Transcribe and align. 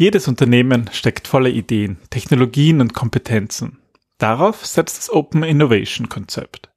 Jedes 0.00 0.28
Unternehmen 0.28 0.88
steckt 0.92 1.26
voller 1.26 1.50
Ideen, 1.50 1.98
Technologien 2.08 2.80
und 2.80 2.94
Kompetenzen. 2.94 3.78
Darauf 4.18 4.64
setzt 4.64 4.96
das 4.96 5.12
Open 5.12 5.42
Innovation 5.42 6.08
Konzept. 6.08 6.70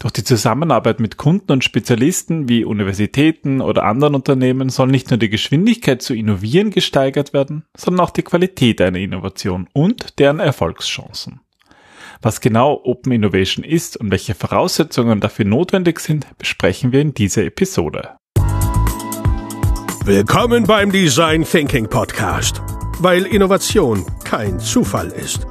Durch 0.00 0.12
die 0.12 0.24
Zusammenarbeit 0.24 0.98
mit 0.98 1.16
Kunden 1.16 1.52
und 1.52 1.62
Spezialisten 1.62 2.48
wie 2.48 2.64
Universitäten 2.64 3.60
oder 3.60 3.84
anderen 3.84 4.16
Unternehmen 4.16 4.68
soll 4.68 4.88
nicht 4.88 5.10
nur 5.10 5.18
die 5.18 5.28
Geschwindigkeit 5.28 6.02
zu 6.02 6.12
innovieren 6.12 6.72
gesteigert 6.72 7.32
werden, 7.32 7.62
sondern 7.76 8.04
auch 8.04 8.10
die 8.10 8.24
Qualität 8.24 8.80
einer 8.80 8.98
Innovation 8.98 9.68
und 9.72 10.18
deren 10.18 10.40
Erfolgschancen. 10.40 11.38
Was 12.20 12.40
genau 12.40 12.80
Open 12.82 13.12
Innovation 13.12 13.64
ist 13.64 13.96
und 13.96 14.10
welche 14.10 14.34
Voraussetzungen 14.34 15.20
dafür 15.20 15.44
notwendig 15.44 16.00
sind, 16.00 16.26
besprechen 16.36 16.90
wir 16.90 17.00
in 17.00 17.14
dieser 17.14 17.44
Episode. 17.44 18.16
Willkommen 20.06 20.62
beim 20.62 20.92
Design 20.92 21.42
Thinking 21.42 21.88
Podcast, 21.88 22.62
weil 23.00 23.26
Innovation 23.26 24.06
kein 24.22 24.60
Zufall 24.60 25.08
ist. 25.08 25.48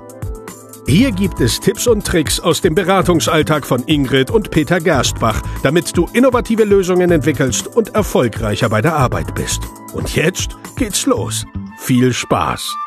Hier 0.88 1.12
gibt 1.12 1.42
es 1.42 1.60
Tipps 1.60 1.88
und 1.88 2.08
Tricks 2.08 2.40
aus 2.40 2.62
dem 2.62 2.74
Beratungsalltag 2.74 3.66
von 3.66 3.84
Ingrid 3.84 4.32
und 4.32 4.52
Peter 4.52 4.80
Gerstbach, 4.80 5.42
damit 5.62 5.98
du 5.98 6.08
innovative 6.14 6.64
Lösungen 6.64 7.12
entwickelst 7.12 7.68
und 7.68 7.96
erfolgreicher 7.96 8.70
bei 8.70 8.82
der 8.82 8.96
Arbeit 8.96 9.36
bist. 9.36 9.60
Und 9.92 10.16
jetzt 10.16 10.56
geht's 10.78 11.06
los. 11.06 11.46
Viel 11.78 12.14
Spaß! 12.14 12.78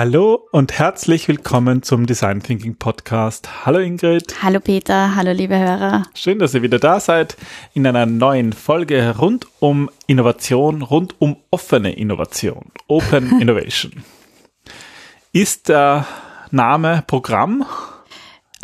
Hallo 0.00 0.46
und 0.52 0.78
herzlich 0.78 1.26
willkommen 1.26 1.82
zum 1.82 2.06
Design 2.06 2.40
Thinking 2.40 2.76
Podcast. 2.76 3.66
Hallo 3.66 3.80
Ingrid. 3.80 4.32
Hallo 4.44 4.60
Peter, 4.60 5.16
hallo 5.16 5.32
liebe 5.32 5.58
Hörer. 5.58 6.04
Schön, 6.14 6.38
dass 6.38 6.54
ihr 6.54 6.62
wieder 6.62 6.78
da 6.78 7.00
seid 7.00 7.36
in 7.74 7.84
einer 7.84 8.06
neuen 8.06 8.52
Folge 8.52 9.16
rund 9.18 9.48
um 9.58 9.90
Innovation, 10.06 10.82
rund 10.82 11.16
um 11.18 11.38
offene 11.50 11.96
Innovation, 11.96 12.70
Open 12.86 13.40
Innovation. 13.40 14.04
Ist 15.32 15.68
der 15.68 16.06
Name 16.52 17.02
Programm? 17.08 17.66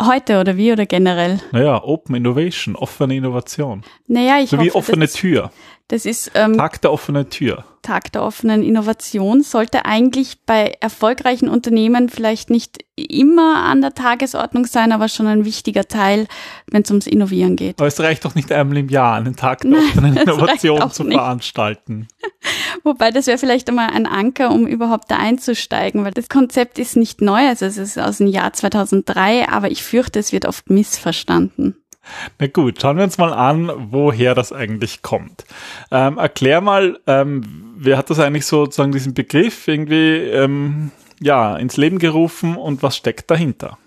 Heute 0.01 0.39
oder 0.39 0.57
wie 0.57 0.71
oder 0.71 0.87
generell? 0.87 1.41
Naja, 1.51 1.83
Open 1.83 2.15
Innovation, 2.15 2.77
offene 2.77 3.17
Innovation. 3.17 3.83
Naja, 4.07 4.39
ich 4.39 4.51
so 4.51 4.57
hoffe, 4.57 4.67
wie 4.67 4.73
offene 4.73 5.09
Tür. 5.09 5.51
Das 5.89 6.07
ist 6.07 6.31
ähm, 6.35 6.57
Tag 6.57 6.81
der 6.81 6.93
offenen 6.93 7.29
Tür. 7.29 7.65
Tag 7.83 8.11
der 8.13 8.23
offenen 8.23 8.63
Innovation 8.63 9.43
sollte 9.43 9.85
eigentlich 9.85 10.39
bei 10.47 10.75
erfolgreichen 10.81 11.51
Unternehmen 11.51 12.09
vielleicht 12.09 12.49
nicht 12.49 12.79
immer 12.97 13.63
an 13.65 13.83
der 13.83 13.93
Tagesordnung 13.93 14.65
sein, 14.65 14.93
aber 14.93 15.09
schon 15.09 15.27
ein 15.27 15.45
wichtiger 15.45 15.87
Teil, 15.87 16.27
wenn 16.71 16.83
es 16.83 16.91
ums 16.91 17.07
Innovieren 17.07 17.57
geht. 17.57 17.79
Aber 17.79 17.89
es 17.89 18.01
reicht 18.01 18.25
doch 18.25 18.35
nicht 18.35 18.51
einmal 18.51 18.79
im 18.79 18.89
Jahr, 18.89 19.17
einen 19.17 19.37
Tag 19.37 19.61
der 19.61 19.73
Nein, 19.73 19.85
offenen 19.91 20.17
Innovation 20.23 20.91
zu 20.91 21.05
nicht. 21.05 21.19
veranstalten. 21.19 22.09
Wobei 22.83 23.11
das 23.11 23.27
wäre 23.27 23.37
vielleicht 23.37 23.69
einmal 23.69 23.91
ein 23.91 24.07
Anker, 24.07 24.51
um 24.51 24.67
überhaupt 24.67 25.11
da 25.11 25.17
einzusteigen, 25.17 26.05
weil 26.05 26.13
das 26.13 26.31
Konzept 26.31 26.79
ist 26.79 26.97
nicht 26.97 27.21
neu, 27.21 27.47
also 27.47 27.67
es 27.67 27.77
ist 27.77 27.99
aus 27.99 28.19
dem 28.19 28.29
Jahr 28.29 28.55
2003, 28.55 29.49
aber 29.49 29.71
ich 29.71 29.83
fürchte, 29.83 30.19
es 30.19 30.33
wird 30.33 30.47
oft 30.47 30.71
missverstanden. 30.71 31.77
Na 32.39 32.47
gut, 32.47 32.81
schauen 32.81 32.97
wir 32.97 33.05
uns 33.05 33.19
mal 33.19 33.33
an, 33.33 33.71
woher 33.91 34.35
das 34.35 34.53
eigentlich 34.53 35.03
kommt. 35.03 35.45
Ähm, 35.91 36.19
erklär 36.19 36.61
mal, 36.61 36.99
ähm, 37.07 37.75
wer 37.77 37.97
hat 37.99 38.11
das 38.11 38.19
eigentlich 38.19 38.47
so 38.47 38.65
sozusagen 38.65 38.93
diesen 38.93 39.15
Begriff 39.15 39.69
irgendwie 39.69 40.17
ähm, 40.17 40.91
ja 41.21 41.57
ins 41.57 41.77
Leben 41.77 41.99
gerufen 41.99 42.57
und 42.57 42.83
was 42.83 42.97
steckt 42.97 43.31
dahinter? 43.31 43.79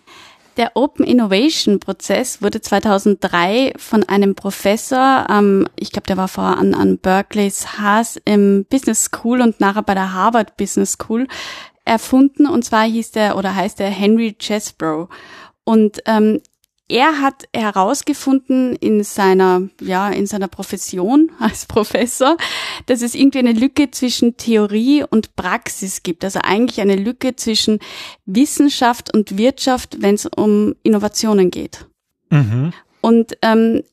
Der 0.57 0.71
Open 0.75 1.05
Innovation 1.05 1.79
Prozess 1.79 2.41
wurde 2.41 2.61
2003 2.61 3.73
von 3.77 4.03
einem 4.03 4.33
Professor, 4.33 5.27
ähm, 5.29 5.67
ich 5.75 5.91
glaube, 5.91 6.07
der 6.07 6.17
war 6.17 6.27
vorher 6.27 6.57
an, 6.57 6.73
an 6.73 6.97
Berkeley's 6.97 7.77
Haas 7.77 8.19
im 8.25 8.65
Business 8.67 9.05
School 9.05 9.41
und 9.41 9.59
nachher 9.59 9.83
bei 9.83 9.93
der 9.93 10.13
Harvard 10.13 10.57
Business 10.57 10.93
School 10.93 11.27
erfunden. 11.85 12.47
Und 12.47 12.65
zwar 12.65 12.85
hieß 12.85 13.11
der 13.11 13.37
oder 13.37 13.53
heißt 13.53 13.77
der 13.77 13.91
Henry 13.91 14.33
Chesbrough. 14.33 15.09
Und 15.63 16.01
ähm, 16.07 16.41
er 16.89 17.21
hat 17.21 17.49
herausgefunden 17.53 18.75
in 18.75 19.03
seiner, 19.03 19.63
ja, 19.81 20.09
in 20.09 20.25
seiner 20.25 20.47
Profession 20.47 21.31
als 21.39 21.65
Professor, 21.65 22.37
dass 22.85 23.01
es 23.01 23.15
irgendwie 23.15 23.39
eine 23.39 23.53
Lücke 23.53 23.91
zwischen 23.91 24.37
Theorie 24.37 25.03
und 25.03 25.35
Praxis 25.35 26.03
gibt. 26.03 26.23
Also 26.23 26.39
eigentlich 26.43 26.79
eine 26.81 26.95
Lücke 26.95 27.35
zwischen 27.35 27.79
Wissenschaft 28.25 29.13
und 29.13 29.37
Wirtschaft, 29.37 30.01
wenn 30.01 30.15
es 30.15 30.25
um 30.25 30.75
Innovationen 30.83 31.51
geht. 31.51 31.85
Mhm. 32.29 32.73
Und 33.01 33.37
ähm, 33.41 33.83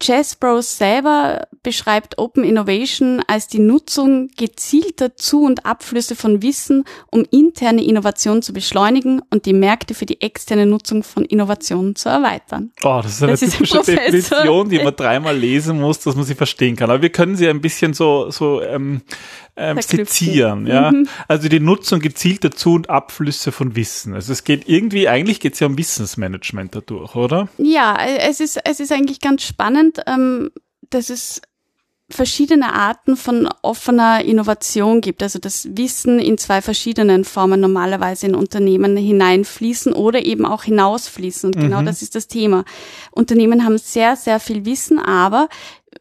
Chesbros 0.00 0.78
selber 0.78 1.46
beschreibt 1.62 2.18
Open 2.18 2.44
Innovation 2.44 3.22
als 3.26 3.48
die 3.48 3.58
Nutzung 3.58 4.28
gezielter 4.36 5.16
Zu- 5.16 5.44
und 5.44 5.66
Abflüsse 5.66 6.14
von 6.14 6.42
Wissen, 6.42 6.84
um 7.10 7.24
interne 7.30 7.84
Innovation 7.84 8.42
zu 8.42 8.52
beschleunigen 8.52 9.22
und 9.30 9.46
die 9.46 9.52
Märkte 9.52 9.94
für 9.94 10.06
die 10.06 10.20
externe 10.20 10.66
Nutzung 10.66 11.02
von 11.02 11.24
Innovationen 11.24 11.96
zu 11.96 12.08
erweitern. 12.08 12.72
Oh, 12.82 13.00
das 13.02 13.12
ist 13.12 13.22
eine 13.22 13.32
Das 13.32 13.42
ist 13.42 13.54
ein 13.60 13.64
typische. 13.64 13.96
Definition, 13.96 14.68
die 14.68 14.78
man 14.78 14.94
dreimal 14.94 15.36
lesen 15.36 15.80
muss, 15.80 16.00
dass 16.00 16.14
man 16.14 16.24
sie 16.24 16.34
verstehen 16.34 16.76
kann. 16.76 16.90
Aber 16.90 17.02
wir 17.02 17.10
können 17.10 17.36
sie 17.36 17.48
ein 17.48 17.60
bisschen 17.60 17.94
so, 17.94 18.30
so 18.30 18.62
ähm, 18.62 19.02
ähm, 19.56 19.80
skizzieren. 19.80 20.66
Ja? 20.66 20.92
Mhm. 20.92 21.08
Also 21.28 21.48
die 21.48 21.60
Nutzung 21.60 22.00
gezielter 22.00 22.50
Zu- 22.50 22.74
und 22.74 22.90
Abflüsse 22.90 23.52
von 23.52 23.74
Wissen. 23.76 24.14
Also 24.14 24.32
es 24.32 24.44
geht 24.44 24.68
irgendwie, 24.68 25.08
eigentlich 25.08 25.40
geht 25.40 25.54
es 25.54 25.60
ja 25.60 25.66
um 25.66 25.78
Wissensmanagement 25.78 26.74
dadurch, 26.74 27.14
oder? 27.14 27.48
Ja, 27.58 27.96
es 27.96 28.40
ist, 28.40 28.60
es 28.64 28.80
ist 28.80 28.92
eigentlich 28.92 29.20
ganz 29.20 29.44
spannend, 29.44 30.00
ähm, 30.06 30.50
dass 30.90 31.10
es 31.10 31.40
verschiedene 32.08 32.72
Arten 32.72 33.16
von 33.16 33.48
offener 33.62 34.24
Innovation 34.24 35.00
gibt. 35.00 35.22
Also 35.22 35.40
das 35.40 35.68
Wissen 35.76 36.20
in 36.20 36.38
zwei 36.38 36.62
verschiedenen 36.62 37.24
Formen 37.24 37.60
normalerweise 37.60 38.26
in 38.26 38.36
Unternehmen 38.36 38.96
hineinfließen 38.96 39.92
oder 39.92 40.24
eben 40.24 40.46
auch 40.46 40.62
hinausfließen. 40.62 41.52
Und 41.52 41.60
genau 41.60 41.82
das 41.82 42.02
ist 42.02 42.14
das 42.14 42.28
Thema. 42.28 42.64
Unternehmen 43.10 43.64
haben 43.64 43.78
sehr, 43.78 44.14
sehr 44.14 44.38
viel 44.38 44.64
Wissen, 44.64 45.00
aber 45.00 45.48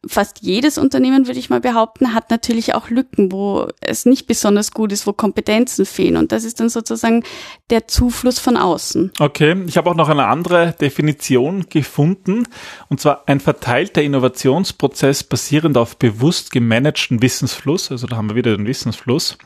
fast 0.07 0.41
jedes 0.41 0.78
Unternehmen, 0.78 1.28
würde 1.28 1.39
ich 1.39 1.50
mal 1.50 1.61
behaupten, 1.61 2.13
hat 2.13 2.29
natürlich 2.29 2.73
auch 2.73 2.89
Lücken, 2.89 3.31
wo 3.31 3.67
es 3.81 4.06
nicht 4.06 4.28
besonders 4.28 4.72
gut 4.72 4.91
ist, 4.91 5.07
wo 5.07 5.13
Kompetenzen 5.13 5.85
fehlen. 5.85 6.17
Und 6.17 6.31
das 6.31 6.44
ist 6.44 6.59
dann 6.59 6.69
sozusagen 6.69 7.23
der 7.69 7.88
Zufluss 7.88 8.39
von 8.39 8.57
außen. 8.57 9.11
Okay, 9.19 9.55
ich 9.67 9.78
habe 9.78 9.89
auch 9.89 9.95
noch 9.95 10.09
eine 10.09 10.28
andere 10.28 10.75
Definition 10.79 11.67
gefunden, 11.69 12.47
und 12.89 13.00
zwar 13.00 13.23
ein 13.28 13.39
verteilter 13.39 14.01
Innovationsprozess 14.01 15.23
basierend 15.23 15.78
auf 15.78 15.97
bewusst 15.97 16.51
gemanagten 16.51 17.22
Wissensfluss, 17.22 17.91
also 17.91 18.07
da 18.07 18.17
haben 18.17 18.29
wir 18.29 18.35
wieder 18.35 18.55
den 18.55 18.67
Wissensfluss, 18.67 19.38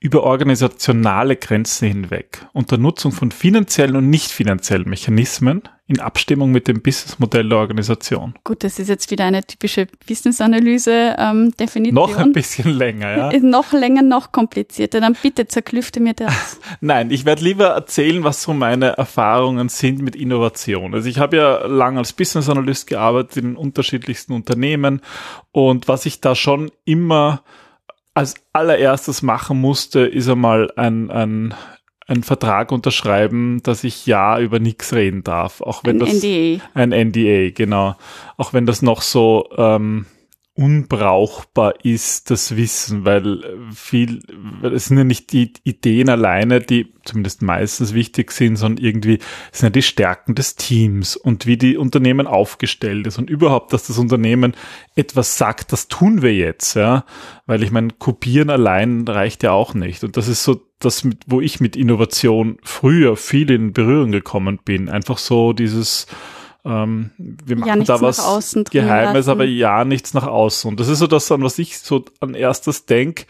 über 0.00 0.22
organisationale 0.22 1.36
Grenzen 1.36 1.88
hinweg, 1.88 2.46
unter 2.52 2.78
Nutzung 2.78 3.12
von 3.12 3.30
finanziellen 3.30 3.96
und 3.96 4.08
nicht 4.08 4.30
finanziellen 4.30 4.88
Mechanismen 4.88 5.62
in 5.90 5.98
Abstimmung 5.98 6.52
mit 6.52 6.68
dem 6.68 6.82
Businessmodell 6.82 7.48
der 7.48 7.58
Organisation. 7.58 8.34
Gut, 8.44 8.62
das 8.62 8.78
ist 8.78 8.88
jetzt 8.88 9.10
wieder 9.10 9.24
eine 9.24 9.44
typische 9.44 9.88
Business-Analyse-Definition. 10.06 11.94
Noch 11.94 12.16
ein 12.16 12.32
bisschen 12.32 12.70
länger, 12.70 13.32
ja. 13.32 13.38
Noch 13.42 13.72
länger, 13.72 14.02
noch 14.02 14.30
komplizierter. 14.30 15.00
Dann 15.00 15.16
bitte 15.20 15.48
zerklüfte 15.48 15.98
mir 15.98 16.14
das. 16.14 16.60
Nein, 16.80 17.10
ich 17.10 17.24
werde 17.24 17.42
lieber 17.42 17.66
erzählen, 17.70 18.22
was 18.22 18.42
so 18.42 18.54
meine 18.54 18.90
Erfahrungen 18.98 19.68
sind 19.68 20.00
mit 20.00 20.14
Innovation. 20.14 20.94
Also 20.94 21.08
ich 21.08 21.18
habe 21.18 21.36
ja 21.36 21.66
lange 21.66 21.98
als 21.98 22.12
Business 22.12 22.48
Analyst 22.48 22.86
gearbeitet 22.86 23.38
in 23.38 23.56
unterschiedlichsten 23.56 24.32
Unternehmen 24.32 25.00
und 25.50 25.88
was 25.88 26.06
ich 26.06 26.20
da 26.20 26.36
schon 26.36 26.70
immer 26.84 27.42
als 28.14 28.34
allererstes 28.52 29.22
machen 29.22 29.60
musste, 29.60 30.00
ist 30.00 30.28
einmal 30.28 30.70
ein, 30.76 31.10
ein, 31.10 31.54
ein 32.10 32.24
Vertrag 32.24 32.72
unterschreiben, 32.72 33.62
dass 33.62 33.84
ich 33.84 34.04
ja 34.04 34.38
über 34.40 34.58
nichts 34.58 34.92
reden 34.92 35.22
darf. 35.22 35.60
Auch 35.60 35.84
wenn 35.84 36.02
Ein 36.02 36.06
das 36.06 36.22
NDA. 36.22 36.62
ein 36.74 36.90
NDA, 36.90 37.50
genau. 37.50 37.96
Auch 38.36 38.52
wenn 38.52 38.66
das 38.66 38.82
noch 38.82 39.00
so 39.02 39.48
ähm, 39.56 40.06
unbrauchbar 40.60 41.86
ist, 41.86 42.30
das 42.30 42.54
Wissen, 42.54 43.06
weil 43.06 43.42
viel, 43.74 44.20
weil 44.60 44.74
es 44.74 44.86
sind 44.86 44.98
ja 44.98 45.04
nicht 45.04 45.32
die 45.32 45.54
Ideen 45.64 46.10
alleine, 46.10 46.60
die 46.60 46.92
zumindest 47.02 47.40
meistens 47.40 47.94
wichtig 47.94 48.30
sind, 48.30 48.56
sondern 48.56 48.84
irgendwie 48.84 49.20
sind 49.52 49.68
ja 49.68 49.70
die 49.70 49.80
Stärken 49.80 50.34
des 50.34 50.56
Teams 50.56 51.16
und 51.16 51.46
wie 51.46 51.56
die 51.56 51.78
Unternehmen 51.78 52.26
aufgestellt 52.26 53.06
ist 53.06 53.16
und 53.16 53.30
überhaupt, 53.30 53.72
dass 53.72 53.86
das 53.86 53.96
Unternehmen 53.96 54.54
etwas 54.96 55.38
sagt, 55.38 55.72
das 55.72 55.88
tun 55.88 56.20
wir 56.20 56.34
jetzt, 56.34 56.74
ja, 56.74 57.06
weil 57.46 57.62
ich 57.62 57.70
meine, 57.70 57.88
kopieren 57.98 58.50
allein 58.50 59.08
reicht 59.08 59.42
ja 59.42 59.52
auch 59.52 59.72
nicht. 59.72 60.04
Und 60.04 60.18
das 60.18 60.28
ist 60.28 60.44
so 60.44 60.60
das, 60.78 61.08
wo 61.26 61.40
ich 61.40 61.60
mit 61.60 61.74
Innovation 61.74 62.58
früher 62.62 63.16
viel 63.16 63.50
in 63.50 63.72
Berührung 63.72 64.12
gekommen 64.12 64.58
bin, 64.62 64.90
einfach 64.90 65.16
so 65.16 65.54
dieses 65.54 66.06
ähm, 66.64 67.10
wir 67.18 67.56
machen 67.56 67.78
nichts 67.78 67.88
da 67.88 68.00
was 68.00 68.54
Geheimes, 68.70 69.28
aber 69.28 69.44
ja 69.44 69.84
nichts 69.84 70.14
nach 70.14 70.26
außen. 70.26 70.70
Und 70.70 70.80
das 70.80 70.88
ist 70.88 70.98
so 70.98 71.06
das, 71.06 71.30
an 71.32 71.42
was 71.42 71.58
ich 71.58 71.78
so 71.78 72.04
an 72.20 72.34
erstes 72.34 72.86
denk, 72.86 73.26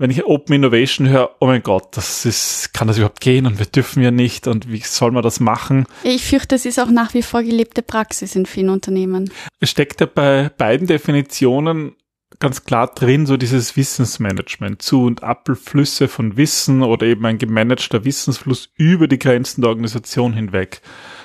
wenn 0.00 0.10
ich 0.10 0.24
Open 0.24 0.54
Innovation 0.54 1.10
höre, 1.10 1.36
oh 1.40 1.46
mein 1.46 1.62
Gott, 1.62 1.88
das 1.94 2.24
ist, 2.24 2.72
kann 2.72 2.88
das 2.88 2.96
überhaupt 2.96 3.20
gehen 3.20 3.46
und 3.46 3.58
wir 3.58 3.66
dürfen 3.66 4.02
ja 4.02 4.10
nicht 4.10 4.46
und 4.46 4.72
wie 4.72 4.80
soll 4.80 5.10
man 5.10 5.22
das 5.22 5.40
machen? 5.40 5.84
Ich 6.04 6.24
fürchte, 6.24 6.54
es 6.54 6.64
ist 6.64 6.80
auch 6.80 6.88
nach 6.88 7.12
wie 7.12 7.22
vor 7.22 7.42
gelebte 7.42 7.82
Praxis 7.82 8.34
in 8.34 8.46
vielen 8.46 8.70
Unternehmen. 8.70 9.30
Es 9.60 9.68
steckt 9.68 10.00
ja 10.00 10.06
bei 10.06 10.50
beiden 10.56 10.86
Definitionen 10.86 11.96
ganz 12.38 12.64
klar 12.64 12.86
drin, 12.94 13.26
so 13.26 13.36
dieses 13.36 13.76
Wissensmanagement, 13.76 14.80
Zu- 14.80 15.04
und 15.04 15.22
Abflüsse 15.22 16.08
von 16.08 16.38
Wissen 16.38 16.82
oder 16.82 17.06
eben 17.06 17.26
ein 17.26 17.36
gemanagter 17.36 18.04
Wissensfluss 18.04 18.70
über 18.76 19.06
die 19.06 19.18
Grenzen 19.18 19.60
der 19.60 19.68
Organisation 19.68 20.32
hinweg. 20.32 20.80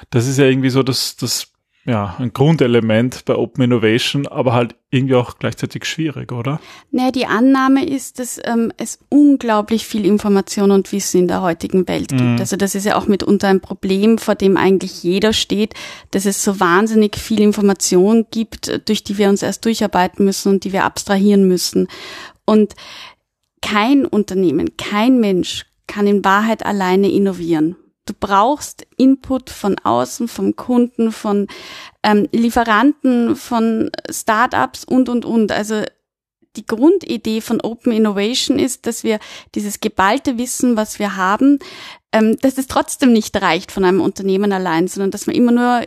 Das 0.10 0.28
ist 0.28 0.38
ja 0.38 0.46
irgendwie 0.46 0.70
so 0.70 0.84
das, 0.84 1.16
das 1.16 1.56
ja, 1.88 2.16
ein 2.18 2.34
Grundelement 2.34 3.26
bei 3.26 3.36
Open 3.36 3.64
Innovation, 3.64 4.26
aber 4.26 4.54
halt 4.54 4.76
irgendwie 4.90 5.14
auch 5.14 5.38
gleichzeitig 5.38 5.86
schwierig, 5.86 6.32
oder? 6.32 6.60
Naja, 6.90 7.12
die 7.12 7.28
Annahme 7.28 7.86
ist, 7.86 8.18
dass 8.18 8.42
ähm, 8.44 8.74
es 8.78 8.98
unglaublich 9.10 9.86
viel 9.86 10.04
Information 10.04 10.72
und 10.72 10.92
Wissen 10.92 11.22
in 11.22 11.28
der 11.28 11.44
heutigen 11.44 11.88
Welt 11.88 12.10
gibt. 12.10 12.22
Mhm. 12.22 12.40
Also 12.40 12.56
das 12.56 12.74
ist 12.74 12.86
ja 12.86 12.96
auch 12.96 13.06
mitunter 13.06 13.50
ein 13.50 13.62
Problem, 13.62 14.18
vor 14.18 14.34
dem 14.34 14.58
eigentlich 14.58 15.04
jeder 15.04 15.32
steht, 15.32 15.76
dass 16.10 16.26
es 16.26 16.44
so 16.44 16.60
wahnsinnig 16.60 17.18
viel 17.18 17.40
Information 17.40 18.26
gibt, 18.32 18.88
durch 18.90 19.04
die 19.04 19.20
wir 19.20 19.30
uns 19.30 19.44
erst 19.44 19.64
durcharbeiten 19.64 20.26
müssen 20.26 20.54
und 20.54 20.64
die 20.64 20.74
wir 20.74 20.86
abstrahieren 20.86 21.48
müssen. 21.48 21.88
Und 22.46 22.74
kein 23.62 24.08
Unternehmen, 24.08 24.76
kein 24.78 25.20
Mensch 25.20 25.68
kann 25.86 26.08
in 26.08 26.26
Wahrheit 26.26 26.66
alleine 26.66 27.12
innovieren. 27.12 27.76
Du 28.06 28.14
brauchst 28.20 28.86
Input 28.98 29.50
von 29.50 29.78
außen, 29.80 30.28
vom 30.28 30.56
Kunden, 30.56 31.12
von 31.12 31.48
ähm, 32.04 32.28
Lieferanten, 32.32 33.36
von 33.36 33.90
Startups 34.10 34.84
und, 34.84 35.10
und, 35.10 35.26
und. 35.26 35.52
Also 35.52 35.84
die 36.56 36.66
Grundidee 36.66 37.42
von 37.42 37.62
Open 37.62 37.92
Innovation 37.92 38.60
ist, 38.60 38.86
dass 38.86 39.04
wir 39.04 39.20
dieses 39.56 39.80
geballte 39.80 40.38
Wissen, 40.38 40.78
was 40.78 41.00
wir 41.00 41.16
haben, 41.16 41.60
ähm, 42.12 42.38
dass 42.42 42.58
es 42.58 42.68
trotzdem 42.68 43.12
nicht 43.12 43.36
reicht 43.42 43.72
von 43.72 43.84
einem 43.84 44.02
Unternehmen 44.02 44.54
allein, 44.54 44.88
sondern 44.88 45.12
dass 45.12 45.28
man 45.28 45.36
immer 45.36 45.52
nur 45.52 45.86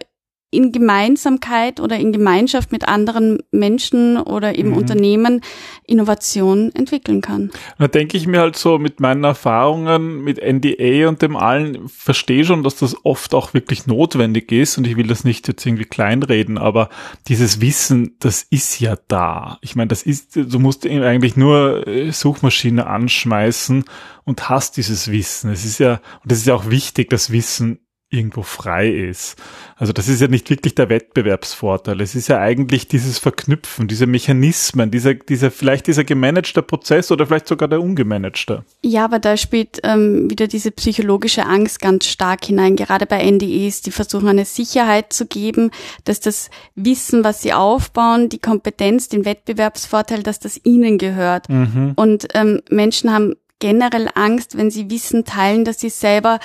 in 0.51 0.73
Gemeinsamkeit 0.73 1.79
oder 1.79 1.99
in 1.99 2.11
Gemeinschaft 2.11 2.73
mit 2.73 2.89
anderen 2.89 3.41
Menschen 3.51 4.17
oder 4.17 4.59
eben 4.59 4.71
mhm. 4.71 4.79
Unternehmen 4.79 5.41
Innovation 5.85 6.73
entwickeln 6.75 7.21
kann. 7.21 7.51
Da 7.79 7.87
denke 7.87 8.17
ich 8.17 8.27
mir 8.27 8.41
halt 8.41 8.57
so 8.57 8.79
mit 8.79 8.99
meinen 8.99 9.25
Erfahrungen 9.25 10.25
mit 10.25 10.39
NDA 10.39 11.09
und 11.09 11.21
dem 11.21 11.37
allen, 11.37 11.87
verstehe 11.89 12.47
schon, 12.47 12.63
dass 12.63 12.77
das 12.77 12.97
oft 13.05 13.35
auch 13.35 13.53
wirklich 13.53 13.87
notwendig 13.87 14.51
ist 14.51 14.79
und 14.79 14.87
ich 14.87 14.97
will 14.97 15.07
das 15.07 15.25
nicht 15.25 15.49
jetzt 15.49 15.67
irgendwie 15.67 15.85
kleinreden, 15.85 16.57
aber 16.57 16.89
dieses 17.29 17.61
Wissen, 17.61 18.17
das 18.19 18.43
ist 18.43 18.81
ja 18.81 18.97
da. 19.09 19.59
Ich 19.61 19.77
meine, 19.77 19.89
das 19.89 20.03
ist, 20.03 20.35
du 20.35 20.59
musst 20.59 20.87
eigentlich 20.87 21.37
nur 21.37 21.87
äh, 21.87 22.11
Suchmaschine 22.11 22.87
anschmeißen 22.87 23.85
und 24.25 24.49
hast 24.49 24.79
dieses 24.79 25.11
Wissen. 25.11 25.51
Es 25.51 25.67
ist 25.67 25.79
ja, 25.79 26.01
und 26.23 26.33
es 26.33 26.39
ist 26.39 26.47
ja 26.47 26.55
auch 26.55 26.71
wichtig, 26.71 27.11
das 27.11 27.31
Wissen 27.31 27.81
irgendwo 28.11 28.43
frei 28.43 28.89
ist. 28.89 29.37
Also 29.77 29.93
das 29.93 30.09
ist 30.09 30.23
ja 30.23 30.29
nicht 30.29 30.49
wirklich 30.49 30.75
der 30.75 30.89
Wettbewerbsvorteil. 30.89 32.01
Es 32.01 32.15
ist 32.15 32.29
ja 32.29 32.39
eigentlich 32.41 32.89
dieses 32.89 33.19
Verknüpfen, 33.19 33.87
diese 33.87 34.07
Mechanismen, 34.07 34.91
dieser, 34.91 35.15
dieser 35.15 35.51
vielleicht 35.51 35.87
dieser 35.87 36.05
gemanagte 36.05 36.63
Prozess 36.63 37.13
oder 37.13 37.27
vielleicht 37.27 37.49
sogar 37.49 37.69
der 37.69 37.83
ungemanagte. 37.83 38.65
Ja, 38.83 39.05
aber 39.05 39.19
da 39.19 39.37
spielt 39.37 39.81
ähm, 39.83 40.31
wieder 40.31 40.47
diese 40.47 40.71
psychologische 40.71 41.45
Angst 41.45 41.81
ganz 41.81 42.07
stark 42.07 42.47
hinein. 42.47 42.77
Gerade 42.77 43.05
bei 43.05 43.23
NDEs, 43.31 43.83
die 43.83 43.91
versuchen 43.91 44.29
eine 44.29 44.47
Sicherheit 44.47 45.13
zu 45.13 45.27
geben, 45.27 45.71
dass 46.05 46.21
das 46.21 46.49
Wissen, 46.75 47.25
was 47.25 47.43
sie 47.43 47.53
aufbauen, 47.53 48.31
die 48.31 48.39
Kompetenz, 48.39 49.09
den 49.09 49.27
Wettbewerbsvorteil, 49.27 50.23
dass 50.23 50.39
das 50.39 50.59
ihnen 50.65 50.97
gehört. 50.97 51.51
Mhm. 51.51 51.93
Und 51.95 52.29
ähm, 52.33 52.63
Menschen 52.71 53.13
haben 53.13 53.35
generell 53.59 54.09
Angst, 54.15 54.57
wenn 54.57 54.71
sie 54.71 54.89
Wissen 54.91 55.25
teilen, 55.25 55.67
dass 55.67 55.81
sie 55.81 55.91
selber 55.91 56.39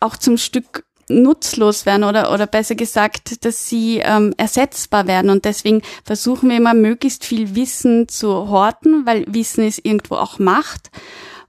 auch 0.00 0.16
zum 0.16 0.36
Stück 0.36 0.84
nutzlos 1.08 1.86
werden 1.86 2.04
oder, 2.04 2.32
oder 2.32 2.46
besser 2.46 2.74
gesagt, 2.74 3.44
dass 3.44 3.68
sie 3.68 3.98
ähm, 4.02 4.34
ersetzbar 4.36 5.06
werden. 5.06 5.30
Und 5.30 5.44
deswegen 5.44 5.82
versuchen 6.04 6.50
wir 6.50 6.56
immer 6.56 6.74
möglichst 6.74 7.24
viel 7.24 7.54
Wissen 7.54 8.08
zu 8.08 8.48
horten, 8.48 9.06
weil 9.06 9.24
Wissen 9.28 9.66
ist 9.66 9.84
irgendwo 9.84 10.16
auch 10.16 10.38
Macht. 10.38 10.90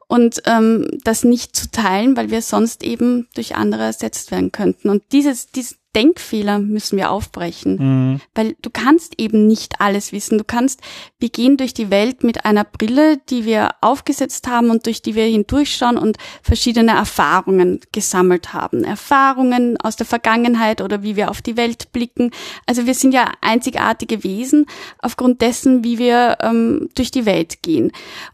Und 0.07 0.41
ähm, 0.45 0.87
das 1.03 1.23
nicht 1.23 1.55
zu 1.55 1.69
teilen, 1.69 2.17
weil 2.17 2.31
wir 2.31 2.41
sonst 2.41 2.83
eben 2.83 3.27
durch 3.35 3.55
andere 3.55 3.83
ersetzt 3.83 4.31
werden 4.31 4.51
könnten. 4.51 4.89
Und 4.89 5.03
dieses, 5.11 5.51
dies, 5.51 5.78
Denkfehler 5.95 6.59
müssen 6.59 6.97
wir 6.97 7.09
aufbrechen, 7.09 7.77
mhm. 7.79 8.21
weil 8.35 8.55
du 8.61 8.69
kannst 8.69 9.19
eben 9.19 9.47
nicht 9.47 9.81
alles 9.81 10.11
wissen. 10.11 10.37
Du 10.37 10.43
kannst, 10.43 10.81
wir 11.17 11.29
gehen 11.29 11.57
durch 11.57 11.73
die 11.73 11.89
Welt 11.89 12.23
mit 12.23 12.45
einer 12.45 12.63
Brille, 12.63 13.17
die 13.29 13.43
wir 13.45 13.71
aufgesetzt 13.81 14.47
haben 14.47 14.69
und 14.69 14.85
durch 14.85 15.01
die 15.01 15.15
wir 15.15 15.25
hindurchschauen 15.25 15.97
und 15.97 16.17
verschiedene 16.43 16.91
Erfahrungen 16.91 17.79
gesammelt 17.91 18.53
haben. 18.53 18.83
Erfahrungen 18.83 19.77
aus 19.77 19.95
der 19.95 20.05
Vergangenheit 20.05 20.81
oder 20.81 21.01
wie 21.01 21.15
wir 21.15 21.31
auf 21.31 21.41
die 21.41 21.57
Welt 21.57 21.91
blicken. 21.91 22.31
Also 22.67 22.85
wir 22.85 22.93
sind 22.93 23.13
ja 23.13 23.31
einzigartige 23.41 24.23
Wesen 24.23 24.67
aufgrund 24.99 25.41
dessen, 25.41 25.83
wie 25.83 25.97
wir 25.97 26.37
ähm, 26.41 26.89
durch 26.93 27.09
die 27.09 27.25
Welt 27.25 27.63
gehen. 27.63 27.91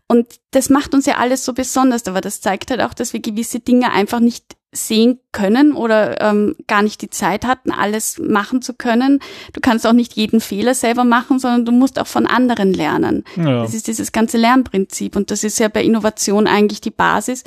Und 0.08 0.28
das 0.52 0.70
macht 0.70 0.94
uns 0.94 1.06
ja 1.06 1.16
alles 1.18 1.46
so 1.46 1.54
besonders, 1.54 2.06
aber 2.08 2.22
das 2.22 2.42
zeigt 2.42 2.70
halt 2.70 2.82
auch, 2.82 2.94
dass 2.94 3.14
wir 3.14 3.22
gewisse 3.22 3.60
Dinge 3.60 3.92
einfach 3.92 4.20
nicht 4.20 4.56
sehen 4.76 5.20
können 5.32 5.74
oder 5.74 6.22
ähm, 6.22 6.56
gar 6.68 6.82
nicht 6.82 7.02
die 7.02 7.10
Zeit 7.10 7.46
hatten, 7.46 7.72
alles 7.72 8.20
machen 8.20 8.62
zu 8.62 8.74
können. 8.74 9.20
Du 9.54 9.62
kannst 9.62 9.88
auch 9.88 9.94
nicht 9.94 10.14
jeden 10.14 10.42
Fehler 10.42 10.74
selber 10.74 11.04
machen, 11.04 11.40
sondern 11.40 11.66
du 11.66 11.72
musst 11.72 12.00
auch 12.00 12.08
von 12.08 12.28
anderen 12.28 12.74
lernen. 12.74 13.24
Ja. 13.36 13.62
Das 13.62 13.74
ist 13.74 13.88
dieses 13.88 14.12
ganze 14.12 14.38
Lernprinzip 14.38 15.16
und 15.16 15.32
das 15.32 15.44
ist 15.44 15.60
ja 15.60 15.68
bei 15.68 15.84
Innovation 15.84 16.48
eigentlich 16.48 16.82
die 16.82 16.92
Basis, 16.92 17.44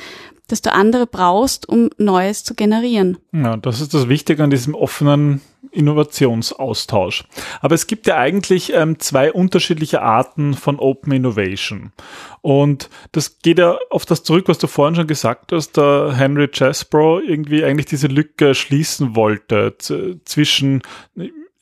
dass 0.48 0.62
du 0.62 0.72
andere 0.72 1.06
brauchst, 1.06 1.69
um 1.69 1.90
Neues 1.98 2.42
zu 2.42 2.54
generieren. 2.54 3.19
Ja, 3.32 3.56
das 3.56 3.80
ist 3.80 3.94
das 3.94 4.08
Wichtige 4.08 4.42
an 4.42 4.50
diesem 4.50 4.75
offenen 4.75 5.40
Innovationsaustausch. 5.70 7.25
Aber 7.61 7.75
es 7.75 7.87
gibt 7.87 8.06
ja 8.06 8.17
eigentlich 8.17 8.73
ähm, 8.75 8.99
zwei 8.99 9.32
unterschiedliche 9.32 10.03
Arten 10.03 10.55
von 10.55 10.79
Open 10.79 11.12
Innovation. 11.12 11.93
Und 12.41 12.88
das 13.12 13.38
geht 13.41 13.59
ja 13.59 13.79
auf 13.91 14.06
das 14.06 14.23
zurück, 14.23 14.49
was 14.49 14.59
du 14.59 14.67
vorhin 14.67 14.94
schon 14.94 15.06
gesagt 15.06 15.53
hast, 15.53 15.76
der 15.76 16.15
Henry 16.17 16.49
Chesbrough 16.49 17.23
irgendwie 17.26 17.65
eigentlich 17.65 17.87
diese 17.87 18.06
Lücke 18.06 18.55
schließen 18.55 19.17
wollte 19.17 19.76
zwischen 19.79 20.82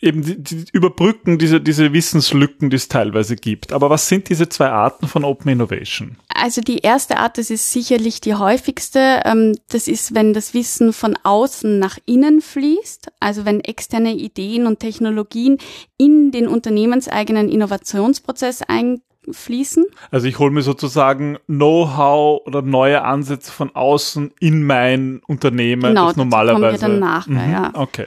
eben 0.00 0.22
die, 0.22 0.42
die 0.42 0.64
überbrücken 0.72 1.38
diese, 1.38 1.60
diese 1.60 1.92
Wissenslücken, 1.92 2.70
die 2.70 2.76
es 2.76 2.88
teilweise 2.88 3.36
gibt. 3.36 3.72
Aber 3.72 3.88
was 3.88 4.08
sind 4.08 4.28
diese 4.28 4.48
zwei 4.48 4.68
Arten 4.68 5.08
von 5.08 5.24
Open 5.24 5.50
Innovation? 5.50 6.16
Also 6.28 6.60
die 6.60 6.78
erste 6.78 7.16
Art, 7.16 7.38
das 7.38 7.50
ist 7.50 7.72
sicherlich 7.72 8.20
die 8.20 8.34
häufigste. 8.34 9.22
Ähm, 9.24 9.56
das 9.68 9.88
ist, 9.88 10.14
wenn 10.14 10.34
das 10.34 10.52
Wissen 10.52 10.92
von 10.92 11.16
außen 11.22 11.78
nach 11.78 11.98
innen 12.04 12.40
fließt. 12.42 13.10
Also 13.20 13.44
wenn 13.44 13.60
externe 13.60 14.14
Ideen 14.14 14.66
und 14.66 14.80
Technologien 14.80 15.58
in 15.96 16.30
den 16.30 16.46
unternehmenseigenen 16.46 17.48
Innovationsprozess 17.48 18.60
einfließen. 18.68 19.86
Also 20.10 20.26
ich 20.26 20.38
hole 20.38 20.50
mir 20.50 20.62
sozusagen 20.62 21.38
Know-how 21.46 22.42
oder 22.46 22.60
neue 22.60 23.02
Ansätze 23.02 23.50
von 23.50 23.74
außen 23.74 24.32
in 24.40 24.66
mein 24.66 25.22
Unternehmen. 25.26 25.94
Genau, 25.94 26.08
das 26.08 26.16
normalerweise. 26.16 26.60
Kommen 26.60 26.72
wir 26.72 26.78
dann 26.78 26.98
nachher, 26.98 27.46
mhm, 27.46 27.52
ja. 27.52 27.70
Okay. 27.72 28.06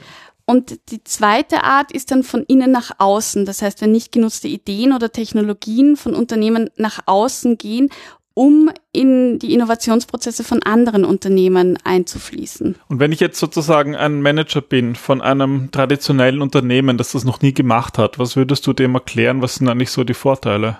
Und 0.50 0.90
die 0.90 1.04
zweite 1.04 1.62
Art 1.62 1.92
ist 1.92 2.10
dann 2.10 2.24
von 2.24 2.42
innen 2.42 2.72
nach 2.72 2.90
außen. 2.98 3.44
Das 3.44 3.62
heißt, 3.62 3.80
wenn 3.80 3.92
nicht 3.92 4.10
genutzte 4.10 4.48
Ideen 4.48 4.92
oder 4.92 5.12
Technologien 5.12 5.96
von 5.96 6.14
Unternehmen 6.14 6.70
nach 6.76 7.00
außen 7.06 7.56
gehen, 7.56 7.88
um 8.34 8.70
in 8.92 9.38
die 9.38 9.54
Innovationsprozesse 9.54 10.42
von 10.42 10.62
anderen 10.64 11.04
Unternehmen 11.04 11.78
einzufließen. 11.84 12.74
Und 12.88 12.98
wenn 12.98 13.12
ich 13.12 13.20
jetzt 13.20 13.38
sozusagen 13.38 13.94
ein 13.94 14.20
Manager 14.20 14.60
bin 14.60 14.96
von 14.96 15.20
einem 15.20 15.70
traditionellen 15.70 16.42
Unternehmen, 16.42 16.98
das 16.98 17.12
das 17.12 17.24
noch 17.24 17.40
nie 17.40 17.54
gemacht 17.54 17.98
hat, 17.98 18.18
was 18.18 18.34
würdest 18.34 18.66
du 18.66 18.72
dem 18.72 18.94
erklären? 18.94 19.42
Was 19.42 19.56
sind 19.56 19.68
eigentlich 19.68 19.90
so 19.90 20.02
die 20.02 20.14
Vorteile? 20.14 20.78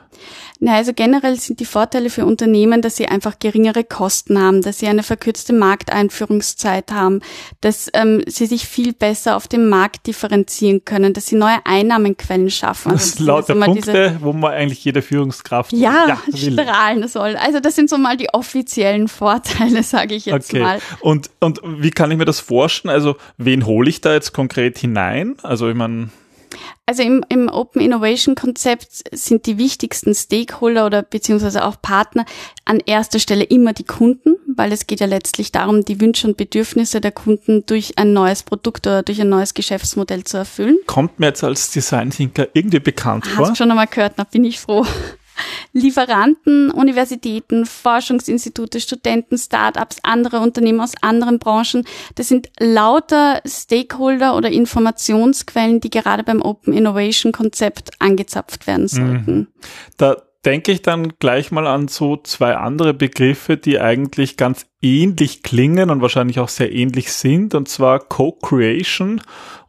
Na, 0.62 0.75
also 0.75 0.93
generell 0.93 1.37
sind 1.37 1.59
die 1.61 1.64
Vorteile 1.64 2.11
für 2.11 2.26
Unternehmen, 2.26 2.83
dass 2.83 2.97
sie 2.97 3.07
einfach 3.07 3.38
geringere 3.38 3.83
Kosten 3.83 4.38
haben, 4.38 4.61
dass 4.61 4.79
sie 4.79 4.88
eine 4.88 5.02
verkürzte 5.02 5.55
Markteinführungszeit 5.55 6.93
haben, 6.93 7.21
dass 7.62 7.88
ähm, 7.95 8.23
sie 8.26 8.45
sich 8.45 8.67
viel 8.67 8.93
besser 8.93 9.37
auf 9.37 9.49
dem 9.49 9.71
Markt 9.71 10.07
differenzieren 10.07 10.85
können, 10.85 11.14
dass 11.14 11.29
sie 11.29 11.37
neue 11.37 11.64
Einnahmenquellen 11.64 12.50
schaffen. 12.50 12.93
Das 12.93 13.12
also, 13.12 13.25
lauter 13.25 13.55
Punkte, 13.55 14.19
wo 14.21 14.35
man 14.35 14.52
eigentlich 14.52 14.85
jede 14.85 15.00
Führungskraft 15.00 15.73
ja, 15.73 16.09
ja 16.09 16.19
strahlen 16.37 17.09
soll. 17.09 17.37
Also 17.37 17.61
das 17.61 17.75
sind 17.75 17.88
so 17.88 17.97
mal 18.00 18.16
die 18.16 18.33
offiziellen 18.33 19.09
Vorteile, 19.09 19.83
sage 19.85 20.14
ich 20.14 20.26
jetzt 20.26 20.50
okay. 20.50 20.62
mal. 20.62 20.80
Und, 21.00 21.30
und 21.40 21.61
wie 21.64 21.90
kann 21.90 22.11
ich 22.11 22.19
mir 22.19 22.25
das 22.25 22.40
vorstellen? 22.40 22.92
Also 22.95 23.16
wen 23.37 23.66
hole 23.66 23.88
ich 23.88 24.00
da 24.00 24.12
jetzt 24.12 24.33
konkret 24.33 24.78
hinein? 24.78 25.37
Also 25.42 25.69
ich 25.69 25.76
meine 25.76 26.11
also 26.87 27.02
im, 27.02 27.25
im 27.28 27.49
Open 27.49 27.80
Innovation 27.80 28.35
Konzept 28.35 29.04
sind 29.12 29.47
die 29.47 29.59
wichtigsten 29.59 30.14
Stakeholder 30.14 30.87
oder 30.87 31.02
beziehungsweise 31.02 31.64
auch 31.64 31.80
Partner 31.80 32.25
an 32.64 32.80
erster 32.85 33.21
Stelle 33.21 33.45
immer 33.45 33.73
die 33.73 33.85
Kunden, 33.85 34.37
weil 34.57 34.73
es 34.73 34.88
geht 34.88 34.99
ja 34.99 35.07
letztlich 35.07 35.52
darum, 35.52 35.85
die 35.85 36.00
Wünsche 36.00 36.26
und 36.26 36.37
Bedürfnisse 36.37 37.00
der 37.00 37.12
Kunden 37.12 37.64
durch 37.66 37.97
ein 37.97 38.12
neues 38.12 38.42
Produkt 38.42 38.87
oder 38.88 39.02
durch 39.04 39.21
ein 39.21 39.28
neues 39.28 39.54
Geschäftsmodell 39.54 40.25
zu 40.25 40.38
erfüllen. 40.38 40.78
Kommt 40.87 41.21
mir 41.21 41.26
jetzt 41.26 41.45
als 41.45 41.71
Design 41.71 42.11
Thinker 42.11 42.49
irgendwie 42.54 42.80
bekannt 42.80 43.25
Hast 43.26 43.35
vor? 43.35 43.49
Hast 43.50 43.59
schon 43.59 43.71
einmal 43.71 43.87
gehört, 43.87 44.14
da 44.16 44.25
bin 44.25 44.45
ich 44.45 44.59
froh. 44.59 44.85
Lieferanten, 45.73 46.70
Universitäten, 46.70 47.66
Forschungsinstitute, 47.66 48.80
Studenten, 48.80 49.38
Startups, 49.38 49.99
andere 50.02 50.40
Unternehmen 50.40 50.80
aus 50.80 50.92
anderen 51.00 51.38
Branchen. 51.38 51.85
Das 52.14 52.28
sind 52.28 52.49
lauter 52.59 53.40
Stakeholder 53.47 54.37
oder 54.37 54.50
Informationsquellen, 54.50 55.80
die 55.80 55.90
gerade 55.90 56.23
beim 56.23 56.42
Open 56.42 56.73
Innovation 56.73 57.32
Konzept 57.32 57.90
angezapft 57.99 58.66
werden 58.66 58.88
sollten. 58.88 59.37
Mhm. 59.37 59.47
Da 59.97 60.16
denke 60.44 60.73
ich 60.73 60.82
dann 60.82 61.12
gleich 61.18 61.50
mal 61.50 61.66
an 61.66 61.88
so 61.88 62.16
zwei 62.16 62.56
andere 62.56 62.94
Begriffe, 62.94 63.56
die 63.56 63.78
eigentlich 63.78 64.37
ganz 64.37 64.66
ähnlich 64.80 65.42
klingen 65.42 65.90
und 65.90 66.00
wahrscheinlich 66.00 66.40
auch 66.40 66.49
sehr 66.49 66.73
ähnlich 66.73 67.12
sind, 67.12 67.54
und 67.54 67.68
zwar 67.68 67.99
Co-Creation 67.99 69.20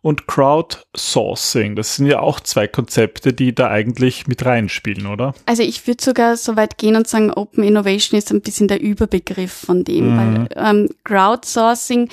und 0.02 0.28
Crowdsourcing. 0.28 1.76
Das 1.76 1.96
sind 1.96 2.08
ja 2.08 2.20
auch 2.20 2.40
zwei 2.40 2.68
Konzepte, 2.68 3.34
die 3.34 3.54
da 3.54 3.70
eigentlich 3.70 4.28
mit 4.28 4.46
reinspielen, 4.46 5.08
oder? 5.08 5.34
Also 5.46 5.64
ich 5.64 5.86
würde 5.88 6.04
sogar 6.04 6.38
so 6.38 6.56
weit 6.56 6.78
gehen 6.78 6.96
und 6.96 7.08
sagen, 7.08 7.32
Open 7.32 7.64
Innovation 7.64 8.18
ist 8.18 8.32
ein 8.32 8.42
bisschen 8.42 8.68
der 8.68 8.82
Überbegriff 8.82 9.52
von 9.52 9.84
dem, 9.84 10.14
mhm. 10.14 10.18
weil 10.18 10.48
ähm, 10.56 10.90
Crowdsourcing 11.04 12.10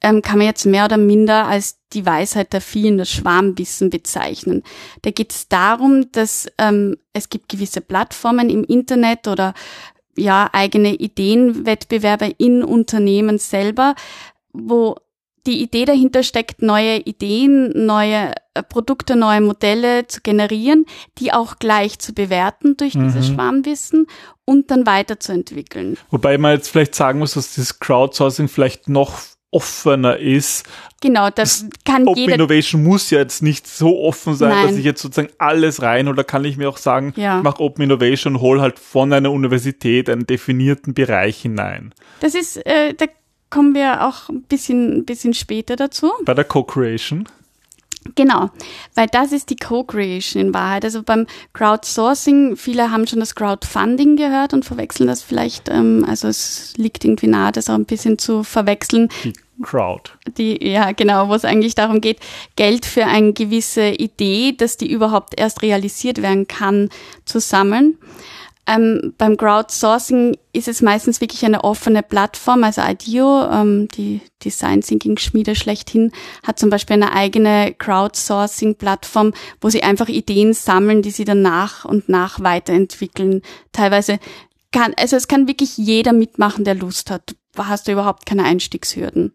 ähm, 0.00 0.22
kann 0.22 0.38
man 0.38 0.46
jetzt 0.46 0.64
mehr 0.64 0.86
oder 0.86 0.96
minder 0.96 1.46
als 1.46 1.77
die 1.92 2.04
Weisheit 2.04 2.52
der 2.52 2.60
vielen, 2.60 2.98
das 2.98 3.10
Schwarmwissen 3.10 3.90
bezeichnen. 3.90 4.62
Da 5.02 5.10
geht 5.10 5.32
es 5.32 5.48
darum, 5.48 6.10
dass 6.12 6.46
ähm, 6.58 6.96
es 7.12 7.28
gibt 7.28 7.48
gewisse 7.48 7.80
Plattformen 7.80 8.50
im 8.50 8.64
Internet 8.64 9.26
oder 9.26 9.54
ja 10.16 10.50
eigene 10.52 10.94
Ideenwettbewerbe 10.94 12.26
in 12.38 12.62
Unternehmen 12.62 13.38
selber, 13.38 13.94
wo 14.52 14.96
die 15.46 15.62
Idee 15.62 15.86
dahinter 15.86 16.22
steckt, 16.22 16.60
neue 16.60 16.98
Ideen, 16.98 17.86
neue 17.86 18.32
äh, 18.52 18.62
Produkte, 18.62 19.16
neue 19.16 19.40
Modelle 19.40 20.06
zu 20.06 20.20
generieren, 20.20 20.84
die 21.18 21.32
auch 21.32 21.58
gleich 21.58 21.98
zu 21.98 22.12
bewerten 22.12 22.76
durch 22.76 22.94
mhm. 22.94 23.04
dieses 23.04 23.28
Schwarmwissen 23.28 24.06
und 24.44 24.70
dann 24.70 24.84
weiterzuentwickeln. 24.84 25.96
Wobei 26.10 26.36
man 26.36 26.52
jetzt 26.52 26.68
vielleicht 26.68 26.94
sagen 26.94 27.18
muss, 27.20 27.34
dass 27.34 27.54
dieses 27.54 27.78
Crowdsourcing 27.78 28.48
vielleicht 28.48 28.88
noch 28.88 29.20
offener 29.50 30.18
ist. 30.18 30.66
Genau, 31.00 31.30
das, 31.30 31.66
kann 31.84 32.06
Open 32.06 32.20
jeder. 32.20 32.34
Innovation 32.34 32.82
muss 32.82 33.10
ja 33.10 33.18
jetzt 33.20 33.42
nicht 33.42 33.66
so 33.66 34.00
offen 34.00 34.34
sein, 34.34 34.50
Nein. 34.50 34.66
dass 34.66 34.76
ich 34.76 34.84
jetzt 34.84 35.00
sozusagen 35.00 35.32
alles 35.38 35.80
rein 35.80 36.08
oder 36.08 36.24
kann 36.24 36.44
ich 36.44 36.56
mir 36.56 36.68
auch 36.68 36.76
sagen, 36.76 37.12
ja. 37.16 37.40
mach 37.42 37.58
Open 37.60 37.84
Innovation 37.84 38.34
und 38.34 38.40
hol 38.40 38.60
halt 38.60 38.78
von 38.78 39.12
einer 39.12 39.30
Universität 39.30 40.10
einen 40.10 40.26
definierten 40.26 40.94
Bereich 40.94 41.40
hinein. 41.40 41.94
Das 42.20 42.34
ist, 42.34 42.56
äh, 42.66 42.94
da 42.94 43.06
kommen 43.50 43.74
wir 43.74 44.06
auch 44.06 44.28
ein 44.28 44.42
bisschen, 44.42 44.98
ein 44.98 45.04
bisschen 45.04 45.34
später 45.34 45.76
dazu. 45.76 46.12
Bei 46.24 46.34
der 46.34 46.44
Co-Creation. 46.44 47.28
Genau, 48.14 48.50
weil 48.94 49.06
das 49.08 49.32
ist 49.32 49.50
die 49.50 49.56
Co-Creation 49.56 50.40
in 50.40 50.54
Wahrheit. 50.54 50.84
Also 50.84 51.02
beim 51.02 51.26
Crowdsourcing, 51.52 52.56
viele 52.56 52.90
haben 52.90 53.06
schon 53.06 53.20
das 53.20 53.34
Crowdfunding 53.34 54.16
gehört 54.16 54.54
und 54.54 54.64
verwechseln 54.64 55.08
das 55.08 55.22
vielleicht, 55.22 55.68
ähm, 55.68 56.04
also 56.08 56.28
es 56.28 56.74
liegt 56.76 57.04
irgendwie 57.04 57.26
nahe, 57.26 57.52
das 57.52 57.68
auch 57.68 57.74
ein 57.74 57.84
bisschen 57.84 58.18
zu 58.18 58.44
verwechseln. 58.44 59.08
Die 59.24 59.32
Crowd. 59.62 60.12
Die, 60.36 60.64
ja, 60.66 60.92
genau, 60.92 61.28
wo 61.28 61.34
es 61.34 61.44
eigentlich 61.44 61.74
darum 61.74 62.00
geht, 62.00 62.20
Geld 62.56 62.86
für 62.86 63.06
eine 63.06 63.32
gewisse 63.32 63.88
Idee, 63.88 64.52
dass 64.56 64.76
die 64.76 64.90
überhaupt 64.90 65.38
erst 65.38 65.62
realisiert 65.62 66.22
werden 66.22 66.46
kann, 66.46 66.90
zu 67.24 67.40
sammeln. 67.40 67.98
Ähm, 68.68 69.14
beim 69.16 69.38
Crowdsourcing 69.38 70.36
ist 70.52 70.68
es 70.68 70.82
meistens 70.82 71.22
wirklich 71.22 71.42
eine 71.46 71.64
offene 71.64 72.02
Plattform. 72.02 72.64
Also 72.64 72.82
IDEO, 72.82 73.48
ähm, 73.50 73.88
die 73.88 74.20
Design 74.44 74.82
Thinking 74.82 75.16
Schmiede 75.16 75.54
schlechthin, 75.54 76.12
hat 76.46 76.58
zum 76.58 76.68
Beispiel 76.68 76.94
eine 76.94 77.12
eigene 77.12 77.74
Crowdsourcing-Plattform, 77.78 79.32
wo 79.62 79.70
sie 79.70 79.82
einfach 79.82 80.08
Ideen 80.08 80.52
sammeln, 80.52 81.00
die 81.00 81.10
sie 81.10 81.24
dann 81.24 81.40
nach 81.40 81.86
und 81.86 82.10
nach 82.10 82.40
weiterentwickeln. 82.40 83.40
Teilweise 83.72 84.18
kann, 84.70 84.92
also 84.98 85.16
es 85.16 85.28
kann 85.28 85.48
wirklich 85.48 85.78
jeder 85.78 86.12
mitmachen, 86.12 86.64
der 86.64 86.74
Lust 86.74 87.10
hat. 87.10 87.36
Du 87.54 87.64
hast 87.66 87.88
du 87.88 87.92
überhaupt 87.92 88.26
keine 88.26 88.44
Einstiegshürden. 88.44 89.34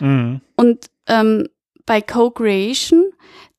Mhm. 0.00 0.40
Und 0.56 0.86
ähm, 1.06 1.46
bei 1.86 2.00
Co-Creation, 2.00 3.12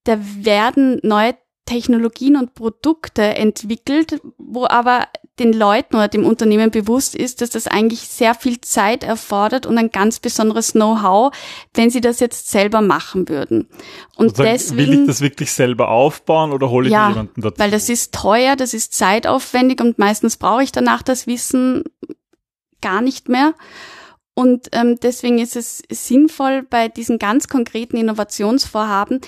da 0.04 0.20
werden 0.20 1.00
neue 1.02 1.36
Technologien 1.66 2.36
und 2.36 2.54
Produkte 2.54 3.22
entwickelt, 3.22 4.22
wo 4.38 4.66
aber 4.66 5.08
den 5.40 5.54
Leuten 5.54 5.96
oder 5.96 6.08
dem 6.08 6.26
Unternehmen 6.26 6.70
bewusst 6.70 7.16
ist, 7.16 7.42
dass 7.42 7.50
das 7.50 7.68
eigentlich 7.68 8.02
sehr 8.02 8.36
viel 8.36 8.62
Zeit 8.62 9.04
erfordert 9.04 9.66
und 9.66 9.78
ein 9.78 9.90
ganz 9.90 10.20
besonderes 10.20 10.74
Know-how, 10.74 11.34
wenn 11.74 11.90
sie 11.90 12.02
das 12.02 12.20
jetzt 12.20 12.52
selber 12.52 12.82
machen 12.82 13.30
würden. 13.30 13.68
Und 14.16 14.32
also 14.32 14.44
deswegen 14.44 14.92
will 14.92 15.02
ich 15.02 15.08
das 15.08 15.22
wirklich 15.22 15.52
selber 15.52 15.90
aufbauen 15.90 16.52
oder 16.52 16.70
hole 16.70 16.88
ich 16.88 16.94
ja, 16.94 17.10
jemanden 17.10 17.42
dazu? 17.42 17.58
Weil 17.58 17.72
das 17.72 17.90
ist 17.90 18.14
teuer, 18.14 18.56
das 18.56 18.74
ist 18.74 18.94
zeitaufwendig 18.94 19.82
und 19.82 19.98
meistens 19.98 20.38
brauche 20.38 20.64
ich 20.64 20.72
danach 20.72 21.02
das 21.02 21.26
Wissen 21.26 21.84
gar 22.82 23.02
nicht 23.02 23.30
mehr. 23.30 23.56
Und 24.36 24.70
ähm, 24.72 24.98
deswegen 25.02 25.38
ist 25.38 25.56
es 25.56 25.84
sinnvoll, 25.90 26.64
bei 26.64 26.88
diesen 26.88 27.20
ganz 27.20 27.48
konkreten 27.48 27.98
Innovationsvorhaben 27.98 29.22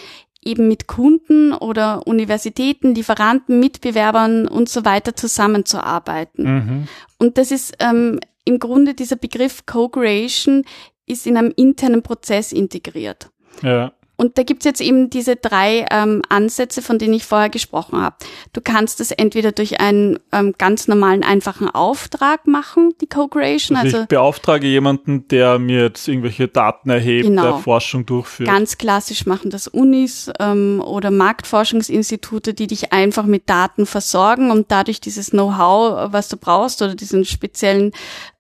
eben 0.46 0.68
mit 0.68 0.88
Kunden 0.88 1.54
oder 1.54 2.06
Universitäten, 2.08 2.94
Lieferanten, 2.96 3.60
Mitbewerbern 3.60 4.48
und 4.48 4.70
so 4.70 4.86
weiter 4.86 5.16
zusammenzuarbeiten. 5.16 6.44
Mhm. 6.44 6.88
Und 7.18 7.38
das 7.38 7.52
ist 7.52 7.76
ähm, 7.80 8.20
im 8.46 8.60
Grunde 8.60 8.94
dieser 8.94 9.16
Begriff 9.16 9.66
Co-Creation 9.66 10.64
ist 11.08 11.28
in 11.28 11.38
einem 11.38 11.52
internen 11.56 12.04
Prozess 12.04 12.52
integriert. 12.52 13.30
Ja. 13.62 13.92
Und 14.18 14.38
da 14.38 14.44
gibt's 14.44 14.66
jetzt 14.66 14.82
eben 14.82 15.10
diese 15.10 15.36
drei 15.36 15.86
ähm, 15.92 16.22
Ansätze, 16.30 16.82
von 16.82 17.00
denen 17.00 17.14
ich 17.14 17.26
vorher 17.26 17.50
gesprochen 17.50 18.02
habe. 18.02 18.16
Du 18.54 18.62
kannst 18.62 19.02
es 19.02 19.12
entweder 19.12 19.52
durch 19.52 19.80
einen 19.80 20.20
ähm, 20.32 20.54
ganz 20.58 20.88
normalen, 20.88 21.24
einfachen 21.24 21.70
Auftrag 21.70 22.48
machen, 22.48 22.94
die 23.02 23.08
Co-Creation. 23.08 23.78
Also, 23.78 23.98
also 23.98 24.02
ich 24.04 24.08
beauftrage 24.08 24.68
jemanden, 24.68 25.28
der 25.28 25.60
mir 25.60 25.84
jetzt 25.84 26.08
irgendwelche 26.08 26.48
Daten 26.48 26.90
erhebt, 26.90 27.28
genau, 27.28 27.44
der 27.44 27.58
Forschung 27.58 28.06
durchführt. 28.06 28.50
Ganz 28.50 28.78
klassisch 28.78 29.26
machen 29.26 29.50
das 29.50 29.68
Unis 29.68 30.32
ähm, 30.40 30.82
oder 30.86 31.12
Marktforschungsinstitute, 31.12 32.54
die 32.54 32.68
dich 32.68 32.94
einfach 32.94 33.26
mit 33.26 33.50
Daten 33.50 33.86
versorgen 33.86 34.52
und 34.52 34.72
dadurch 34.72 35.02
dieses 35.02 35.32
Know-how, 35.32 36.12
was 36.12 36.30
du 36.30 36.38
brauchst 36.38 36.82
oder 36.82 36.96
diesen 36.96 37.26
speziellen 37.26 37.92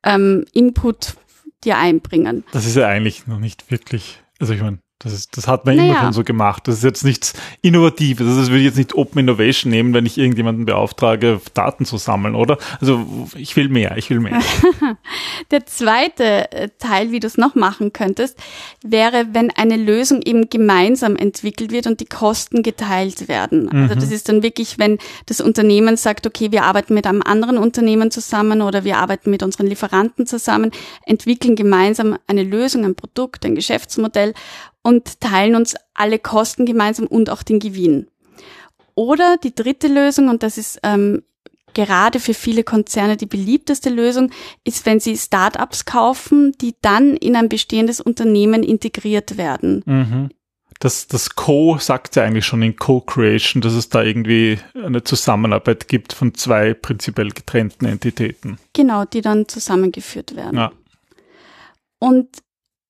ähm, 0.04 0.46
Input 0.54 1.16
dir 1.64 1.78
einbringen. 1.78 2.44
Das 2.52 2.66
ist 2.66 2.76
ja 2.76 2.88
eigentlich 2.88 3.28
noch 3.28 3.40
nicht 3.40 3.70
wirklich, 3.72 4.22
also 4.40 4.54
ich 4.54 4.62
meine, 4.62 4.80
das, 5.06 5.14
ist, 5.14 5.38
das 5.38 5.48
hat 5.48 5.68
man 5.68 5.76
naja. 5.76 5.92
immer 5.92 6.02
schon 6.02 6.14
so 6.14 6.24
gemacht. 6.24 6.68
Das 6.68 6.78
ist 6.78 6.84
jetzt 6.84 7.06
nichts 7.06 7.34
Innovatives. 7.62 8.26
Das 8.26 8.50
würde 8.50 8.60
ich 8.60 8.66
jetzt 8.66 8.78
nicht 8.78 8.96
Open 8.96 9.20
Innovation 9.20 9.70
nehmen, 9.70 9.94
wenn 9.94 10.08
ich 10.08 10.18
irgendjemanden 10.18 10.66
beauftrage, 10.66 11.40
Daten 11.54 11.86
zu 11.86 11.98
sammeln, 11.98 12.34
oder? 12.34 12.58
Also 12.82 13.06
ich 13.36 13.56
will 13.56 13.70
mehr, 13.70 13.98
ich 13.98 14.10
will 14.10 14.20
mehr. 14.20 14.42
Der 15.52 15.68
zweite 15.68 16.52
äh, 16.52 16.70
Teil, 16.80 17.12
wie 17.12 17.20
du 17.20 17.28
es 17.28 17.38
noch 17.38 17.54
machen 17.54 17.94
könntest, 17.94 18.40
wäre, 18.84 19.28
wenn 19.34 19.52
eine 19.52 19.78
Lösung 19.78 20.24
eben 20.24 20.50
gemeinsam 20.50 21.16
entwickelt 21.16 21.72
wird 21.72 21.86
und 21.86 22.00
die 22.00 22.08
Kosten 22.08 22.64
geteilt 22.64 23.28
werden. 23.28 23.70
Also 23.70 23.94
mhm. 23.94 24.00
das 24.00 24.12
ist 24.12 24.28
dann 24.28 24.42
wirklich, 24.42 24.80
wenn 24.80 24.98
das 25.28 25.40
Unternehmen 25.40 25.98
sagt, 25.98 26.26
okay, 26.26 26.52
wir 26.52 26.64
arbeiten 26.64 26.96
mit 26.96 27.06
einem 27.06 27.22
anderen 27.22 27.60
Unternehmen 27.60 28.10
zusammen 28.10 28.64
oder 28.64 28.84
wir 28.84 28.98
arbeiten 28.98 29.30
mit 29.30 29.44
unseren 29.44 29.68
Lieferanten 29.68 30.26
zusammen, 30.26 30.72
entwickeln 31.06 31.56
gemeinsam 31.56 32.18
eine 32.26 32.42
Lösung, 32.42 32.86
ein 32.86 32.96
Produkt, 32.96 33.46
ein 33.46 33.54
Geschäftsmodell 33.54 34.34
und 34.86 35.20
teilen 35.20 35.56
uns 35.56 35.74
alle 35.96 36.20
Kosten 36.20 36.68
gemeinsam 36.68 37.08
und 37.08 37.32
auch 37.32 37.42
den 37.42 37.58
Gewinn. 37.58 38.06
Oder 38.94 39.38
die 39.38 39.56
dritte 39.56 39.88
Lösung, 39.88 40.30
und 40.30 40.44
das 40.44 40.60
ist 40.60 40.80
ähm, 40.84 41.24
gerade 41.74 42.20
für 42.20 42.36
viele 42.36 42.64
Konzerne 42.64 43.18
die 43.18 43.26
beliebteste 43.26 43.90
Lösung, 43.90 44.30
ist, 44.64 44.86
wenn 44.86 45.00
sie 45.00 45.18
Startups 45.18 45.86
kaufen, 45.86 46.52
die 46.62 46.76
dann 46.84 47.18
in 47.18 47.36
ein 47.36 47.50
bestehendes 47.50 48.00
Unternehmen 48.00 48.62
integriert 48.62 49.38
werden. 49.38 49.82
Mhm. 49.88 50.30
Das, 50.80 51.08
das 51.08 51.34
Co 51.36 51.78
sagt 51.80 52.16
ja 52.16 52.24
eigentlich 52.24 52.46
schon 52.46 52.62
in 52.62 52.76
Co-Creation, 52.76 53.62
dass 53.62 53.74
es 53.74 53.90
da 53.90 54.04
irgendwie 54.04 54.60
eine 54.76 55.04
Zusammenarbeit 55.04 55.88
gibt 55.88 56.14
von 56.14 56.36
zwei 56.36 56.76
prinzipiell 56.76 57.30
getrennten 57.30 57.86
Entitäten. 57.86 58.60
Genau, 58.74 59.06
die 59.06 59.22
dann 59.22 59.48
zusammengeführt 59.48 60.36
werden. 60.36 60.58
Ja. 60.58 60.72
Und 61.98 62.28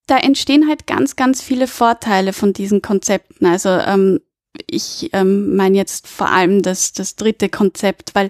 da 0.08 0.18
entstehen 0.18 0.68
halt 0.68 0.88
ganz, 0.88 1.16
ganz 1.16 1.42
viele 1.42 1.68
Vorteile 1.68 2.34
von 2.34 2.54
diesen 2.54 2.82
Konzepten. 2.82 3.46
Also 3.46 3.70
ähm, 3.70 4.20
ich 4.68 5.10
ähm, 5.14 5.56
meine 5.56 5.78
jetzt 5.78 6.08
vor 6.08 6.32
allem 6.32 6.62
das, 6.62 6.94
das 6.94 7.16
dritte 7.16 7.50
Konzept, 7.50 8.16
weil 8.16 8.30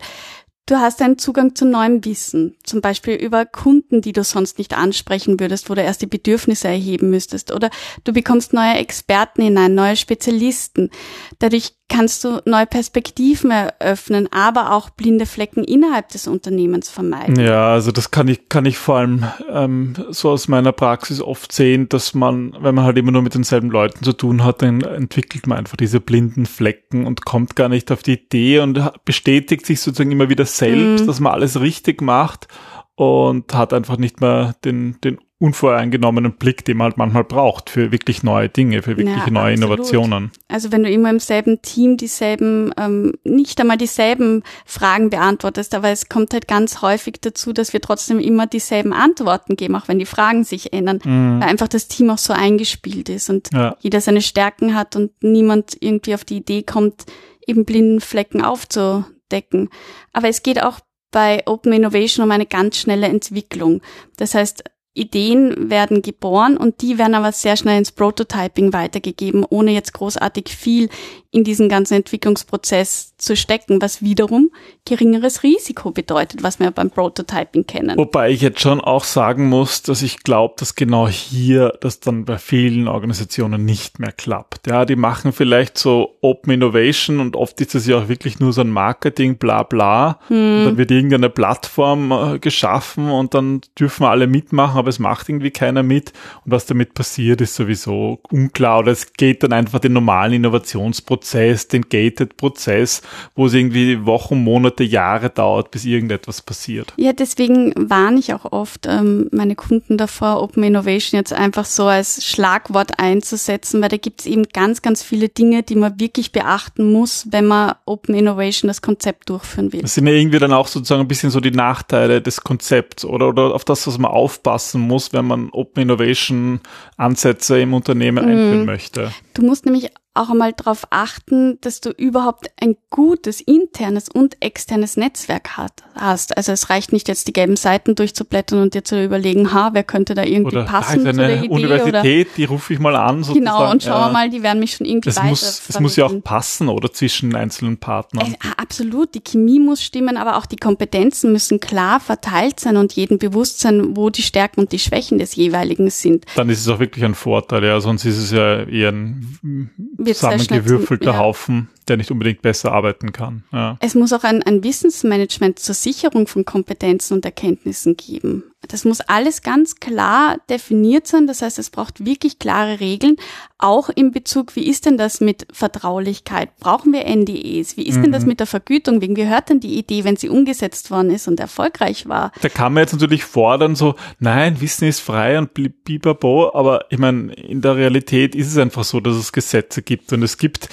Du 0.67 0.77
hast 0.77 0.99
einen 1.03 1.19
Zugang 1.19 1.53
zu 1.53 1.63
neuem 1.63 2.03
Wissen, 2.05 2.57
zum 2.63 2.81
Beispiel 2.81 3.13
über 3.13 3.45
Kunden, 3.45 4.01
die 4.01 4.13
du 4.13 4.23
sonst 4.23 4.57
nicht 4.57 4.75
ansprechen 4.75 5.39
würdest, 5.39 5.69
wo 5.69 5.75
du 5.75 5.83
erst 5.83 6.01
die 6.01 6.07
Bedürfnisse 6.07 6.67
erheben 6.67 7.11
müsstest. 7.11 7.51
Oder 7.51 7.69
du 8.03 8.13
bekommst 8.13 8.51
neue 8.51 8.73
Experten 8.73 9.43
hinein, 9.43 9.75
neue 9.75 9.95
Spezialisten. 9.95 10.89
Dadurch 11.37 11.73
kannst 11.87 12.23
du 12.23 12.41
neue 12.45 12.65
Perspektiven 12.65 13.51
eröffnen, 13.51 14.27
aber 14.31 14.73
auch 14.73 14.89
blinde 14.89 15.25
Flecken 15.25 15.63
innerhalb 15.63 16.09
des 16.09 16.27
Unternehmens 16.27 16.89
vermeiden. 16.89 17.39
Ja, 17.39 17.73
also 17.73 17.91
das 17.91 18.11
kann 18.11 18.27
ich, 18.27 18.49
kann 18.49 18.65
ich 18.65 18.77
vor 18.77 18.97
allem 18.97 19.25
ähm, 19.49 19.93
so 20.09 20.31
aus 20.31 20.47
meiner 20.47 20.71
Praxis 20.71 21.21
oft 21.21 21.51
sehen, 21.51 21.87
dass 21.87 22.13
man, 22.13 22.55
wenn 22.59 22.75
man 22.75 22.85
halt 22.85 22.97
immer 22.97 23.11
nur 23.11 23.21
mit 23.21 23.35
denselben 23.35 23.69
Leuten 23.69 24.03
zu 24.03 24.13
tun 24.13 24.43
hat, 24.43 24.61
dann 24.61 24.81
entwickelt 24.81 25.45
man 25.47 25.59
einfach 25.59 25.77
diese 25.77 25.99
blinden 25.99 26.47
Flecken 26.47 27.05
und 27.05 27.23
kommt 27.23 27.55
gar 27.55 27.69
nicht 27.69 27.91
auf 27.91 28.01
die 28.01 28.13
Idee 28.13 28.59
und 28.59 28.81
bestätigt 29.05 29.65
sich 29.65 29.79
sozusagen 29.79 30.11
immer 30.11 30.29
wieder 30.29 30.45
selbst, 30.45 31.03
mhm. 31.03 31.07
dass 31.07 31.19
man 31.19 31.33
alles 31.33 31.59
richtig 31.59 32.01
macht 32.01 32.47
und 32.95 33.53
hat 33.53 33.73
einfach 33.73 33.97
nicht 33.97 34.21
mehr 34.21 34.55
den, 34.63 34.97
den 35.03 35.19
unvoreingenommenen 35.45 36.33
Blick, 36.33 36.65
den 36.65 36.77
man 36.77 36.85
halt 36.85 36.97
manchmal 36.97 37.23
braucht 37.23 37.69
für 37.69 37.91
wirklich 37.91 38.23
neue 38.23 38.49
Dinge, 38.49 38.81
für 38.81 38.97
wirklich 38.97 39.15
Ja, 39.15 39.29
neue 39.29 39.53
absolut. 39.53 39.57
Innovationen. 39.79 40.31
Also 40.47 40.71
wenn 40.71 40.83
du 40.83 40.89
immer 40.89 41.09
im 41.09 41.19
selben 41.19 41.61
Team 41.61 41.97
dieselben, 41.97 42.71
ähm, 42.77 43.13
nicht 43.23 43.59
einmal 43.61 43.77
dieselben 43.77 44.43
Fragen 44.65 45.09
beantwortest, 45.09 45.73
aber 45.75 45.89
es 45.89 46.09
kommt 46.09 46.33
halt 46.33 46.47
ganz 46.47 46.81
häufig 46.81 47.15
dazu, 47.21 47.53
dass 47.53 47.73
wir 47.73 47.81
trotzdem 47.81 48.19
immer 48.19 48.47
dieselben 48.47 48.93
Antworten 48.93 49.55
geben, 49.55 49.75
auch 49.75 49.87
wenn 49.87 49.99
die 49.99 50.05
Fragen 50.05 50.43
sich 50.43 50.73
ändern, 50.73 50.99
weil 51.03 51.47
einfach 51.49 51.67
das 51.67 51.87
Team 51.87 52.09
auch 52.09 52.17
so 52.17 52.33
eingespielt 52.33 53.09
ist 53.09 53.29
und 53.29 53.51
Mhm. 53.53 53.59
Ja. 53.59 53.77
jeder 53.79 54.01
seine 54.01 54.21
Stärken 54.21 54.75
hat 54.75 54.95
und 54.95 55.11
niemand 55.21 55.77
irgendwie 55.79 56.13
auf 56.15 56.25
die 56.25 56.37
Idee 56.37 56.63
kommt, 56.63 57.05
eben 57.47 57.63
blinden 57.65 58.01
Flecken 58.01 58.41
aufzudecken. 58.43 59.69
Aber 60.13 60.27
es 60.29 60.43
geht 60.43 60.61
auch 60.63 60.79
bei 61.11 61.43
Open 61.45 61.71
Innovation 61.71 62.25
um 62.25 62.31
eine 62.31 62.45
ganz 62.45 62.77
schnelle 62.77 63.07
Entwicklung. 63.07 63.81
Das 64.17 64.35
heißt, 64.35 64.63
Ideen 64.95 65.69
werden 65.69 66.01
geboren 66.01 66.55
und 66.55 66.81
die 66.81 66.97
werden 66.97 67.15
aber 67.15 67.33
sehr 67.33 67.57
schnell 67.57 67.77
ins 67.77 67.91
Prototyping 67.91 68.71
weitergegeben, 68.71 69.45
ohne 69.47 69.71
jetzt 69.71 69.93
großartig 69.93 70.49
viel 70.49 70.89
in 71.35 71.43
diesen 71.43 71.67
ganzen 71.67 71.95
Entwicklungsprozess 71.95 73.17
zu 73.17 73.35
stecken, 73.35 73.81
was 73.81 74.01
wiederum 74.01 74.51
geringeres 74.85 75.43
Risiko 75.43 75.91
bedeutet, 75.91 76.43
was 76.43 76.59
wir 76.59 76.71
beim 76.71 76.89
Prototyping 76.89 77.67
kennen. 77.67 77.97
Wobei 77.97 78.31
ich 78.31 78.39
jetzt 78.39 78.61
schon 78.61 78.79
auch 78.79 79.03
sagen 79.03 79.49
muss, 79.49 79.81
dass 79.81 80.01
ich 80.01 80.23
glaube, 80.23 80.53
dass 80.57 80.75
genau 80.75 81.09
hier 81.09 81.73
das 81.81 81.99
dann 81.99 82.23
bei 82.23 82.37
vielen 82.37 82.87
Organisationen 82.87 83.65
nicht 83.65 83.99
mehr 83.99 84.13
klappt. 84.13 84.67
Ja, 84.67 84.85
die 84.85 84.95
machen 84.95 85.33
vielleicht 85.33 85.77
so 85.77 86.15
Open 86.21 86.53
Innovation 86.53 87.19
und 87.19 87.35
oft 87.35 87.59
ist 87.59 87.75
das 87.75 87.85
ja 87.85 87.97
auch 87.97 88.07
wirklich 88.07 88.39
nur 88.39 88.53
so 88.53 88.61
ein 88.61 88.69
Marketing, 88.69 89.37
bla 89.37 89.63
bla. 89.63 90.19
Und 90.29 90.65
dann 90.65 90.77
wird 90.77 90.91
irgendeine 90.91 91.29
Plattform 91.29 92.11
äh, 92.11 92.39
geschaffen 92.39 93.09
und 93.09 93.33
dann 93.33 93.59
dürfen 93.77 94.05
alle 94.05 94.27
mitmachen, 94.27 94.84
aber 94.85 94.91
es 94.91 94.99
macht 94.99 95.29
irgendwie 95.29 95.49
keiner 95.49 95.81
mit. 95.81 96.13
Und 96.45 96.51
was 96.51 96.67
damit 96.67 96.93
passiert, 96.93 97.41
ist 97.41 97.55
sowieso 97.55 98.19
unklar. 98.29 98.79
Oder 98.79 98.91
es 98.91 99.13
geht 99.13 99.41
dann 99.41 99.51
einfach 99.51 99.79
den 99.79 99.93
normalen 99.93 100.33
Innovationsprozess, 100.33 101.67
den 101.67 101.89
Gated-Prozess, 101.89 103.01
wo 103.35 103.47
es 103.47 103.53
irgendwie 103.55 104.05
Wochen, 104.05 104.43
Monate, 104.43 104.83
Jahre 104.83 105.31
dauert, 105.31 105.71
bis 105.71 105.85
irgendetwas 105.85 106.43
passiert. 106.43 106.93
Ja, 106.97 107.13
deswegen 107.13 107.73
warne 107.75 108.19
ich 108.19 108.33
auch 108.33 108.51
oft 108.51 108.85
ähm, 108.85 109.27
meine 109.31 109.55
Kunden 109.55 109.97
davor, 109.97 110.43
Open 110.43 110.63
Innovation 110.63 111.17
jetzt 111.17 111.33
einfach 111.33 111.65
so 111.65 111.85
als 111.85 112.23
Schlagwort 112.23 112.99
einzusetzen, 112.99 113.81
weil 113.81 113.89
da 113.89 113.97
gibt 113.97 114.21
es 114.21 114.27
eben 114.27 114.43
ganz, 114.53 114.83
ganz 114.83 115.01
viele 115.01 115.29
Dinge, 115.29 115.63
die 115.63 115.75
man 115.75 115.99
wirklich 115.99 116.31
beachten 116.31 116.91
muss, 116.91 117.25
wenn 117.31 117.47
man 117.47 117.73
Open 117.85 118.13
Innovation 118.13 118.67
das 118.67 118.83
Konzept 118.83 119.29
durchführen 119.29 119.73
will. 119.73 119.81
Das 119.81 119.95
sind 119.95 120.05
ja 120.05 120.13
irgendwie 120.13 120.37
dann 120.37 120.53
auch 120.53 120.67
sozusagen 120.67 121.01
ein 121.01 121.07
bisschen 121.07 121.31
so 121.31 121.39
die 121.39 121.51
Nachteile 121.51 122.21
des 122.21 122.41
Konzepts 122.41 123.03
oder, 123.03 123.29
oder 123.29 123.55
auf 123.55 123.65
das, 123.65 123.87
was 123.87 123.97
man 123.97 124.11
aufpassen 124.11 124.74
muss, 124.81 125.13
wenn 125.13 125.25
man 125.25 125.49
Open 125.51 125.83
Innovation 125.83 126.59
Ansätze 126.97 127.59
im 127.59 127.73
Unternehmen 127.73 128.19
einführen 128.19 128.65
möchte. 128.65 129.11
Du 129.33 129.43
musst 129.43 129.65
nämlich 129.65 129.89
auch 130.15 130.29
einmal 130.29 130.53
darauf 130.53 130.87
achten, 130.89 131.59
dass 131.61 131.81
du 131.81 131.89
überhaupt 131.91 132.49
ein 132.59 132.75
gutes 132.89 133.41
internes 133.41 134.09
und 134.09 134.37
externes 134.39 134.97
Netzwerk 134.97 135.57
hat, 135.57 135.83
hast. 135.93 136.37
Also 136.37 136.51
es 136.53 136.69
reicht 136.69 136.93
nicht 136.93 137.07
jetzt 137.07 137.27
die 137.27 137.33
gelben 137.33 137.55
Seiten 137.57 137.95
durchzublättern 137.95 138.61
und 138.61 138.73
dir 138.73 138.83
zu 138.83 139.03
überlegen, 139.03 139.53
ha, 139.53 139.71
wer 139.73 139.83
könnte 139.83 140.15
da 140.15 140.23
irgendwie 140.23 140.55
Oder 140.55 140.65
da 140.65 140.71
passen 140.71 141.05
ist 141.05 141.05
zu 141.05 141.13
der 141.13 141.25
eine 141.25 141.45
Idee 141.45 141.49
oder 141.49 141.55
Universität, 141.55 142.27
die 142.37 142.45
rufe 142.45 142.73
ich 142.73 142.79
mal 142.79 142.95
an. 142.95 143.23
Sozusagen. 143.23 143.39
genau 143.45 143.71
und 143.71 143.83
schauen 143.83 143.99
Ja. 143.99 144.07
wir 144.07 144.13
mal, 144.13 144.29
die 144.29 144.41
werden 144.41 144.59
mich 144.59 144.73
schon 144.73 144.87
irgendwie 144.87 145.15
weiter 145.15 145.27
muss, 145.27 145.61
es 145.67 145.79
muss 145.79 145.95
ja 145.95 146.05
auch 146.05 146.23
passen, 146.23 146.69
oder 146.69 146.91
zwischen 146.93 147.35
einzelnen 147.35 147.77
Partnern. 147.77 148.31
Äh, 148.33 148.37
absolut, 148.57 149.13
die 149.15 149.21
Chemie 149.21 149.59
muss 149.59 149.83
stimmen, 149.83 150.17
aber 150.17 150.37
auch 150.37 150.45
die 150.45 150.55
Kompetenzen 150.55 151.31
müssen 151.33 151.59
klar 151.59 151.99
verteilt 151.99 152.59
sein 152.59 152.77
und 152.77 152.93
jedem 152.93 153.17
bewusst 153.19 153.59
sein, 153.59 153.95
wo 153.97 154.09
die 154.09 154.21
Stärken 154.21 154.61
und 154.61 154.71
die 154.71 154.79
Schwächen 154.79 155.17
des 155.17 155.35
jeweiligen 155.35 155.89
sind. 155.89 156.25
Dann 156.35 156.49
ist 156.49 156.61
es 156.61 156.67
auch 156.69 156.79
wirklich 156.79 157.03
ein 157.03 157.15
Vorteil, 157.15 157.63
ja. 157.65 157.79
Sonst 157.81 158.05
ist 158.05 158.17
es 158.17 158.31
ja 158.31 158.63
eher 158.63 158.91
ein 158.93 159.71
Wird 160.05 160.17
zusammengewürfelter 160.17 161.11
ja. 161.11 161.17
Haufen, 161.17 161.69
der 161.87 161.97
nicht 161.97 162.11
unbedingt 162.11 162.41
besser 162.41 162.71
arbeiten 162.71 163.11
kann. 163.11 163.43
Ja. 163.51 163.77
Es 163.79 163.95
muss 163.95 164.13
auch 164.13 164.23
ein, 164.23 164.43
ein 164.43 164.63
Wissensmanagement 164.63 165.59
zur 165.59 165.75
Sicherung 165.75 166.27
von 166.27 166.45
Kompetenzen 166.45 167.15
und 167.15 167.25
Erkenntnissen 167.25 167.97
geben. 167.97 168.43
Das 168.67 168.85
muss 168.85 169.01
alles 169.01 169.41
ganz 169.41 169.75
klar 169.75 170.37
definiert 170.49 171.07
sein. 171.07 171.27
Das 171.27 171.41
heißt, 171.41 171.59
es 171.59 171.69
braucht 171.69 172.05
wirklich 172.05 172.39
klare 172.39 172.79
Regeln, 172.79 173.17
auch 173.57 173.89
in 173.89 174.11
Bezug, 174.11 174.55
wie 174.55 174.67
ist 174.67 174.85
denn 174.85 174.97
das 174.97 175.21
mit 175.21 175.47
Vertraulichkeit? 175.51 176.57
Brauchen 176.57 176.91
wir 176.91 177.05
NDEs? 177.05 177.77
Wie 177.77 177.87
ist 177.87 178.01
denn 178.01 178.11
das 178.11 178.25
mit 178.25 178.39
der 178.39 178.47
Vergütung? 178.47 179.01
Wem 179.01 179.15
gehört 179.15 179.49
denn 179.49 179.59
die 179.59 179.77
Idee, 179.77 180.03
wenn 180.03 180.17
sie 180.17 180.29
umgesetzt 180.29 180.91
worden 180.91 181.09
ist 181.09 181.27
und 181.27 181.39
erfolgreich 181.39 182.07
war? 182.07 182.31
Da 182.41 182.49
kann 182.49 182.73
man 182.73 182.81
jetzt 182.81 182.93
natürlich 182.93 183.23
fordern, 183.23 183.75
so, 183.75 183.95
nein, 184.19 184.59
Wissen 184.59 184.87
ist 184.87 184.99
frei 184.99 185.37
und 185.37 185.53
bibabo, 185.53 186.53
aber 186.53 186.85
ich 186.89 186.97
meine, 186.97 187.33
in 187.33 187.61
der 187.61 187.75
Realität 187.77 188.35
ist 188.35 188.47
es 188.47 188.57
einfach 188.57 188.83
so, 188.83 188.99
dass 188.99 189.15
es 189.15 189.31
Gesetze 189.31 189.81
gibt 189.81 190.11
und 190.11 190.21
es 190.21 190.37
gibt 190.37 190.69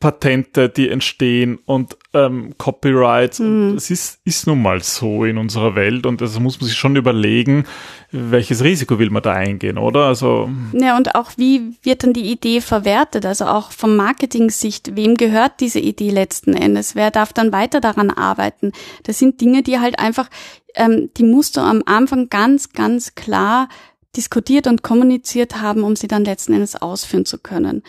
Patente, 0.00 0.68
die 0.68 0.90
entstehen 0.90 1.58
und 1.64 1.96
ähm, 2.12 2.54
Copyrights. 2.58 3.40
Und 3.40 3.76
es 3.76 3.90
ist, 3.90 4.20
ist 4.24 4.46
nun 4.46 4.60
mal 4.60 4.82
so 4.82 5.24
in 5.24 5.38
unserer 5.38 5.74
Welt 5.76 6.04
und 6.04 6.20
das 6.20 6.38
muss 6.38 6.60
man 6.60 6.68
sich 6.68 6.76
schon 6.76 6.96
überlegen, 6.96 7.64
welches 8.10 8.62
Risiko 8.62 8.98
will 8.98 9.10
man 9.10 9.22
da 9.22 9.32
eingehen, 9.32 9.78
oder? 9.78 10.06
Also 10.06 10.50
Ja, 10.72 10.96
und 10.96 11.14
auch 11.14 11.32
wie 11.36 11.76
wird 11.82 12.02
dann 12.02 12.12
die 12.12 12.30
Idee 12.30 12.60
verwertet? 12.60 13.24
Also 13.24 13.46
auch 13.46 13.70
vom 13.70 13.96
Marketing-Sicht, 13.96 14.94
wem 14.94 15.16
gehört 15.16 15.60
diese 15.60 15.80
Idee 15.80 16.10
letzten 16.10 16.54
Endes? 16.54 16.94
Wer 16.94 17.10
darf 17.10 17.32
dann 17.32 17.52
weiter 17.52 17.80
daran 17.80 18.10
arbeiten? 18.10 18.72
Das 19.04 19.18
sind 19.18 19.40
Dinge, 19.40 19.62
die 19.62 19.80
halt 19.80 19.98
einfach, 19.98 20.28
ähm, 20.74 21.10
die 21.16 21.24
musst 21.24 21.56
du 21.56 21.60
am 21.60 21.82
Anfang 21.86 22.28
ganz, 22.28 22.72
ganz 22.72 23.14
klar 23.14 23.68
diskutiert 24.16 24.66
und 24.66 24.82
kommuniziert 24.82 25.60
haben, 25.60 25.82
um 25.82 25.96
sie 25.96 26.08
dann 26.08 26.24
letzten 26.24 26.52
Endes 26.52 26.76
ausführen 26.76 27.26
zu 27.26 27.38
können. 27.38 27.82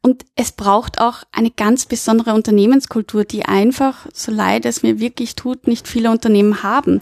Und 0.00 0.24
es 0.34 0.52
braucht 0.52 1.00
auch 1.00 1.22
eine 1.32 1.50
ganz 1.50 1.86
besondere 1.86 2.34
Unternehmenskultur, 2.34 3.24
die 3.24 3.44
einfach, 3.44 4.06
so 4.12 4.32
leid 4.32 4.64
es 4.64 4.82
mir 4.82 4.98
wirklich 4.98 5.36
tut, 5.36 5.66
nicht 5.66 5.88
viele 5.88 6.10
Unternehmen 6.10 6.62
haben. 6.62 7.00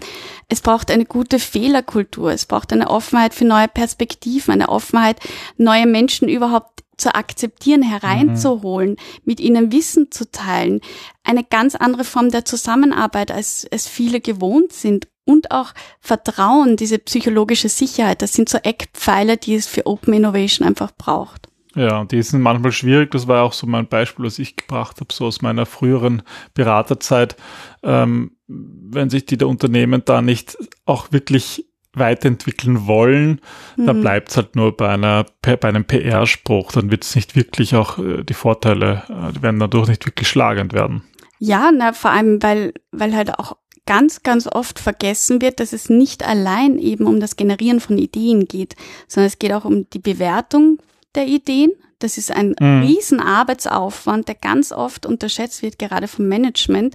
Es 0.48 0.60
braucht 0.60 0.90
eine 0.90 1.04
gute 1.04 1.38
Fehlerkultur, 1.38 2.32
es 2.32 2.46
braucht 2.46 2.72
eine 2.72 2.90
Offenheit 2.90 3.34
für 3.34 3.44
neue 3.44 3.68
Perspektiven, 3.68 4.52
eine 4.52 4.68
Offenheit, 4.68 5.20
neue 5.56 5.86
Menschen 5.86 6.28
überhaupt 6.28 6.80
zu 7.00 7.14
akzeptieren, 7.14 7.82
hereinzuholen, 7.82 8.96
mit 9.24 9.40
ihnen 9.40 9.72
Wissen 9.72 10.10
zu 10.10 10.30
teilen, 10.30 10.80
eine 11.24 11.42
ganz 11.42 11.74
andere 11.74 12.04
Form 12.04 12.30
der 12.30 12.44
Zusammenarbeit, 12.44 13.30
als 13.30 13.66
es 13.70 13.88
viele 13.88 14.20
gewohnt 14.20 14.72
sind 14.72 15.08
und 15.30 15.50
auch 15.50 15.72
Vertrauen, 16.00 16.76
diese 16.76 16.98
psychologische 16.98 17.68
Sicherheit, 17.68 18.22
das 18.22 18.32
sind 18.32 18.48
so 18.48 18.58
Eckpfeiler, 18.58 19.36
die 19.36 19.54
es 19.54 19.66
für 19.66 19.86
Open 19.86 20.14
Innovation 20.14 20.66
einfach 20.66 20.90
braucht. 20.96 21.48
Ja, 21.76 22.04
die 22.04 22.20
sind 22.22 22.40
manchmal 22.40 22.72
schwierig. 22.72 23.12
Das 23.12 23.28
war 23.28 23.44
auch 23.44 23.52
so 23.52 23.66
mein 23.66 23.86
Beispiel, 23.86 24.24
was 24.24 24.40
ich 24.40 24.56
gebracht 24.56 25.00
habe, 25.00 25.12
so 25.12 25.26
aus 25.26 25.40
meiner 25.40 25.66
früheren 25.66 26.22
Beraterzeit. 26.54 27.36
Ähm, 27.84 28.32
wenn 28.48 29.08
sich 29.08 29.24
die 29.26 29.38
der 29.38 29.46
Unternehmen 29.46 30.02
da 30.04 30.20
nicht 30.20 30.58
auch 30.84 31.12
wirklich 31.12 31.66
weiterentwickeln 31.92 32.86
wollen, 32.86 33.40
dann 33.76 34.00
bleibt 34.00 34.30
es 34.30 34.36
halt 34.36 34.54
nur 34.54 34.76
bei 34.76 34.88
einer 34.88 35.26
bei 35.42 35.68
einem 35.68 35.84
PR-Spruch. 35.84 36.72
Dann 36.72 36.90
wird 36.90 37.04
es 37.04 37.14
nicht 37.14 37.36
wirklich 37.36 37.74
auch 37.74 37.98
äh, 37.98 38.24
die 38.24 38.34
Vorteile, 38.34 39.02
äh, 39.08 39.32
die 39.32 39.42
werden 39.42 39.60
dadurch 39.60 39.88
nicht 39.88 40.06
wirklich 40.06 40.28
schlagend 40.28 40.72
werden. 40.72 41.02
Ja, 41.38 41.70
na, 41.74 41.94
vor 41.94 42.10
allem, 42.10 42.42
weil, 42.42 42.74
weil 42.92 43.16
halt 43.16 43.38
auch 43.38 43.56
ganz, 43.86 44.22
ganz 44.22 44.46
oft 44.46 44.78
vergessen 44.78 45.40
wird, 45.42 45.60
dass 45.60 45.72
es 45.72 45.88
nicht 45.88 46.26
allein 46.26 46.78
eben 46.78 47.06
um 47.06 47.20
das 47.20 47.36
Generieren 47.36 47.80
von 47.80 47.98
Ideen 47.98 48.46
geht, 48.46 48.76
sondern 49.08 49.26
es 49.26 49.38
geht 49.38 49.52
auch 49.52 49.64
um 49.64 49.88
die 49.90 49.98
Bewertung 49.98 50.78
der 51.14 51.26
Ideen. 51.26 51.72
Das 51.98 52.16
ist 52.16 52.30
ein 52.30 52.54
Mhm. 52.58 52.82
riesen 52.82 53.20
Arbeitsaufwand, 53.20 54.28
der 54.28 54.36
ganz 54.36 54.72
oft 54.72 55.06
unterschätzt 55.06 55.62
wird, 55.62 55.78
gerade 55.78 56.08
vom 56.08 56.28
Management. 56.28 56.94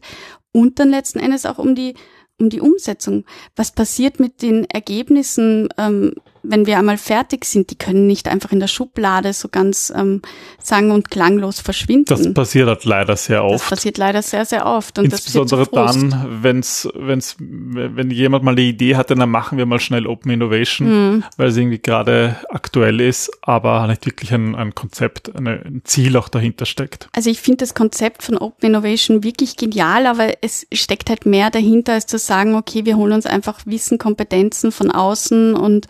Und 0.51 0.79
dann 0.79 0.89
letzten 0.89 1.19
Endes 1.19 1.45
auch 1.45 1.57
um 1.59 1.75
die, 1.75 1.95
um 2.39 2.49
die 2.49 2.61
Umsetzung. 2.61 3.25
Was 3.55 3.71
passiert 3.71 4.19
mit 4.19 4.41
den 4.41 4.65
Ergebnissen, 4.65 5.69
ähm, 5.77 6.15
wenn 6.49 6.65
wir 6.65 6.77
einmal 6.77 6.97
fertig 6.97 7.45
sind? 7.45 7.69
Die 7.71 7.75
können 7.77 8.08
nicht 8.08 8.27
einfach 8.27 8.51
in 8.51 8.60
der 8.60 8.67
Schublade 8.67 9.34
so 9.34 9.47
ganz 9.49 9.91
ähm, 9.95 10.21
sang- 10.62 10.91
und 10.91 11.10
klanglos 11.12 11.60
verschwinden. 11.60 12.05
Das 12.05 12.34
passiert 12.34 12.67
halt 12.67 12.86
leider 12.86 13.15
sehr 13.15 13.41
Das 13.43 13.62
oft. 13.62 13.69
passiert 13.69 13.97
leider 13.97 14.21
sehr, 14.21 14.45
sehr 14.45 14.65
oft. 14.65 14.97
Und 14.99 15.05
Insbesondere 15.05 15.65
das 15.71 15.95
dann, 15.95 16.39
wenn's, 16.41 16.88
wenn's, 16.95 17.36
wenn 17.39 18.12
jemand 18.12 18.43
mal 18.43 18.51
eine 18.51 18.62
Idee 18.62 18.95
hatte, 18.95 19.15
dann 19.15 19.29
machen 19.29 19.58
wir 19.58 19.65
mal 19.65 19.79
schnell 19.79 20.08
Open 20.08 20.31
Innovation, 20.31 20.86
Mhm. 21.15 21.23
weil 21.38 21.47
es 21.49 21.58
irgendwie 21.58 21.79
gerade 21.79 22.36
aktuell 22.49 23.01
ist, 23.01 23.31
aber 23.41 23.88
nicht 23.88 24.05
wirklich 24.05 24.34
ein, 24.34 24.55
ein 24.55 24.75
Konzept, 24.75 25.36
eine, 25.36 25.62
ein 25.65 25.81
Ziel 25.84 26.17
auch 26.17 26.29
dahinter 26.29 26.65
steckt. 26.65 27.08
Also 27.13 27.29
ich 27.29 27.39
finde 27.41 27.58
das 27.58 27.73
Konzept 27.73 28.23
von 28.23 28.38
Open 28.38 28.69
Innovation 28.69 29.23
wirklich 29.23 29.55
genial, 29.58 30.05
aber 30.08 30.34
es 30.41 30.65
steckt 30.73 31.10
halt 31.10 31.25
mehr 31.25 31.49
dahinter, 31.49 31.93
als 31.93 32.05
zu 32.08 32.17
sagen, 32.17 32.55
okay, 32.55 32.86
wir 32.86 32.97
holen 32.97 33.13
uns 33.13 33.25
einfach 33.25 33.60
Wissen, 33.65 33.97
Kompetenzen 33.97 34.71
von 34.71 34.91
außen 34.91 35.55
und 35.55 35.88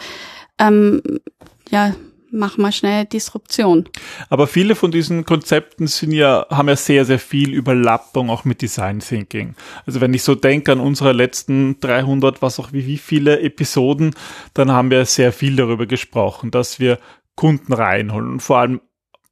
ähm, 0.59 1.01
ja, 1.69 1.95
machen 2.35 2.61
wir 2.61 2.71
schnell 2.71 3.05
Disruption. 3.05 3.85
Aber 4.29 4.47
viele 4.47 4.75
von 4.75 4.91
diesen 4.91 5.25
Konzepten 5.25 5.87
sind 5.87 6.11
ja, 6.11 6.45
haben 6.49 6.67
ja 6.67 6.75
sehr, 6.75 7.05
sehr 7.05 7.19
viel 7.19 7.53
Überlappung 7.53 8.29
auch 8.29 8.45
mit 8.45 8.61
Design 8.61 8.99
Thinking. 8.99 9.55
Also 9.85 10.01
wenn 10.01 10.13
ich 10.13 10.23
so 10.23 10.35
denke 10.35 10.71
an 10.71 10.79
unsere 10.79 11.13
letzten 11.13 11.79
300, 11.79 12.41
was 12.41 12.59
auch 12.59 12.73
wie, 12.73 12.85
wie 12.85 12.97
viele 12.97 13.39
Episoden, 13.39 14.13
dann 14.53 14.71
haben 14.71 14.91
wir 14.91 15.05
sehr 15.05 15.31
viel 15.31 15.55
darüber 15.55 15.85
gesprochen, 15.85 16.51
dass 16.51 16.79
wir 16.79 16.99
Kunden 17.35 17.73
reinholen 17.73 18.33
und 18.33 18.39
vor 18.41 18.59
allem 18.59 18.81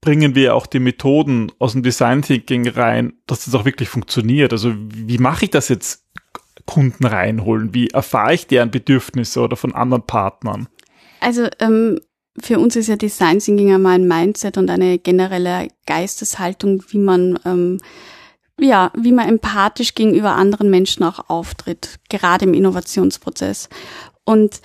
bringen 0.02 0.36
wir 0.36 0.54
auch 0.54 0.68
die 0.68 0.80
Methoden 0.80 1.50
aus 1.60 1.72
dem 1.72 1.84
Design 1.84 2.22
Thinking 2.22 2.68
rein, 2.68 3.14
dass 3.26 3.46
das 3.46 3.56
auch 3.56 3.64
wirklich 3.64 3.88
funktioniert. 3.88 4.52
Also 4.52 4.74
wie 4.76 5.18
mache 5.18 5.46
ich 5.46 5.52
das 5.52 5.70
jetzt 5.70 6.06
Kunden 6.66 7.06
reinholen? 7.06 7.74
Wie 7.74 7.88
erfahre 7.88 8.34
ich 8.34 8.48
deren 8.48 8.70
Bedürfnisse 8.70 9.40
oder 9.40 9.56
von 9.56 9.74
anderen 9.74 10.06
Partnern? 10.06 10.68
Also 11.24 11.48
ähm, 11.60 12.00
für 12.40 12.60
uns 12.60 12.76
ist 12.76 12.88
ja 12.88 12.96
Design 12.96 13.40
Thinking 13.40 13.74
einmal 13.74 13.96
ein 13.96 14.08
Mindset 14.08 14.58
und 14.58 14.70
eine 14.70 15.00
generelle 15.00 15.70
Geisteshaltung, 15.86 16.84
wie 16.90 16.98
man 16.98 17.40
ähm, 17.46 17.80
ja, 18.60 18.92
wie 18.96 19.12
man 19.12 19.28
empathisch 19.28 19.96
gegenüber 19.96 20.36
anderen 20.36 20.70
Menschen 20.70 21.04
auch 21.04 21.30
auftritt, 21.30 22.00
gerade 22.10 22.46
im 22.46 22.54
Innovationsprozess. 22.54 23.68
Und 24.26 24.62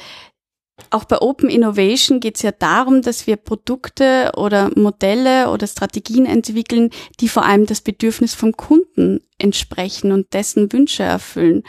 auch 0.91 1.05
bei 1.05 1.21
Open 1.21 1.49
Innovation 1.49 2.21
geht 2.21 2.37
es 2.37 2.43
ja 2.43 2.53
darum, 2.53 3.03
dass 3.03 3.27
wir 3.27 3.37
Produkte 3.37 4.33
oder 4.37 4.71
Modelle 4.77 5.51
oder 5.51 5.67
Strategien 5.67 6.27
entwickeln, 6.27 6.91
die 7.21 7.29
vor 7.29 7.45
allem 7.45 7.67
das 7.67 7.81
Bedürfnis 7.81 8.35
vom 8.35 8.53
Kunden 8.57 9.21
entsprechen 9.39 10.13
und 10.13 10.33
dessen 10.35 10.73
Wünsche 10.73 11.03
erfüllen. 11.03 11.63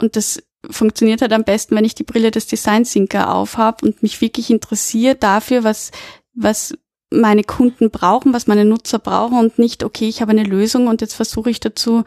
Und 0.00 0.16
das 0.16 0.42
funktioniert 0.70 1.22
halt 1.22 1.32
am 1.32 1.44
besten, 1.44 1.76
wenn 1.76 1.84
ich 1.84 1.94
die 1.94 2.04
Brille 2.04 2.30
des 2.30 2.46
Design 2.46 2.84
Thinker 2.84 3.34
aufhab 3.34 3.82
und 3.82 4.02
mich 4.02 4.20
wirklich 4.20 4.50
interessiere 4.50 5.14
dafür, 5.14 5.64
was, 5.64 5.90
was 6.34 6.76
meine 7.10 7.44
Kunden 7.44 7.90
brauchen, 7.90 8.32
was 8.32 8.46
meine 8.46 8.64
Nutzer 8.64 8.98
brauchen 8.98 9.38
und 9.38 9.58
nicht, 9.58 9.84
okay, 9.84 10.08
ich 10.08 10.20
habe 10.20 10.32
eine 10.32 10.44
Lösung 10.44 10.88
und 10.88 11.00
jetzt 11.00 11.14
versuche 11.14 11.50
ich 11.50 11.60
dazu 11.60 12.04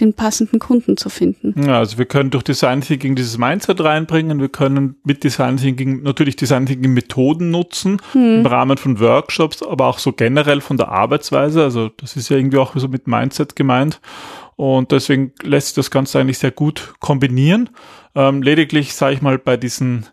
den 0.00 0.14
passenden 0.14 0.58
Kunden 0.58 0.96
zu 0.96 1.10
finden. 1.10 1.54
Ja, 1.66 1.78
also 1.78 1.98
wir 1.98 2.06
können 2.06 2.30
durch 2.30 2.42
Design 2.42 2.80
Thinking 2.80 3.14
dieses 3.14 3.36
Mindset 3.36 3.80
reinbringen. 3.80 4.40
Wir 4.40 4.48
können 4.48 4.96
mit 5.04 5.22
Design 5.22 5.58
Thinking 5.58 6.02
natürlich 6.02 6.34
Design 6.36 6.64
Thinking 6.64 6.94
Methoden 6.94 7.50
nutzen 7.50 8.00
hm. 8.12 8.40
im 8.40 8.46
Rahmen 8.46 8.78
von 8.78 9.00
Workshops, 9.00 9.62
aber 9.62 9.86
auch 9.86 9.98
so 9.98 10.12
generell 10.12 10.62
von 10.62 10.78
der 10.78 10.88
Arbeitsweise. 10.88 11.62
Also 11.62 11.90
das 11.90 12.16
ist 12.16 12.30
ja 12.30 12.38
irgendwie 12.38 12.56
auch 12.56 12.74
so 12.74 12.88
mit 12.88 13.06
Mindset 13.06 13.54
gemeint. 13.54 14.00
Und 14.56 14.92
deswegen 14.92 15.32
lässt 15.42 15.68
sich 15.68 15.74
das 15.76 15.90
Ganze 15.90 16.20
eigentlich 16.20 16.38
sehr 16.38 16.50
gut 16.50 16.94
kombinieren. 17.00 17.70
Ähm, 18.14 18.42
lediglich, 18.42 18.94
sage 18.94 19.14
ich 19.14 19.22
mal, 19.22 19.38
bei 19.38 19.56
diesen 19.56 20.06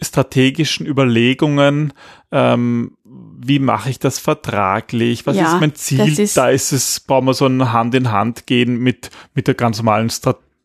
strategischen 0.00 0.86
Überlegungen, 0.86 1.92
ähm, 2.32 2.96
wie 3.04 3.58
mache 3.58 3.90
ich 3.90 3.98
das 3.98 4.18
vertraglich, 4.18 5.26
was 5.26 5.36
ja, 5.36 5.54
ist 5.54 5.60
mein 5.60 5.74
Ziel, 5.74 6.18
ist 6.18 6.36
da 6.36 6.48
ist 6.48 6.72
es, 6.72 7.00
brauchen 7.00 7.26
wir 7.26 7.34
so 7.34 7.46
ein 7.46 7.72
Hand 7.72 7.94
in 7.94 8.10
Hand 8.10 8.46
gehen 8.46 8.78
mit, 8.78 9.10
mit 9.34 9.46
der 9.46 9.54
ganz 9.54 9.78
normalen 9.78 10.10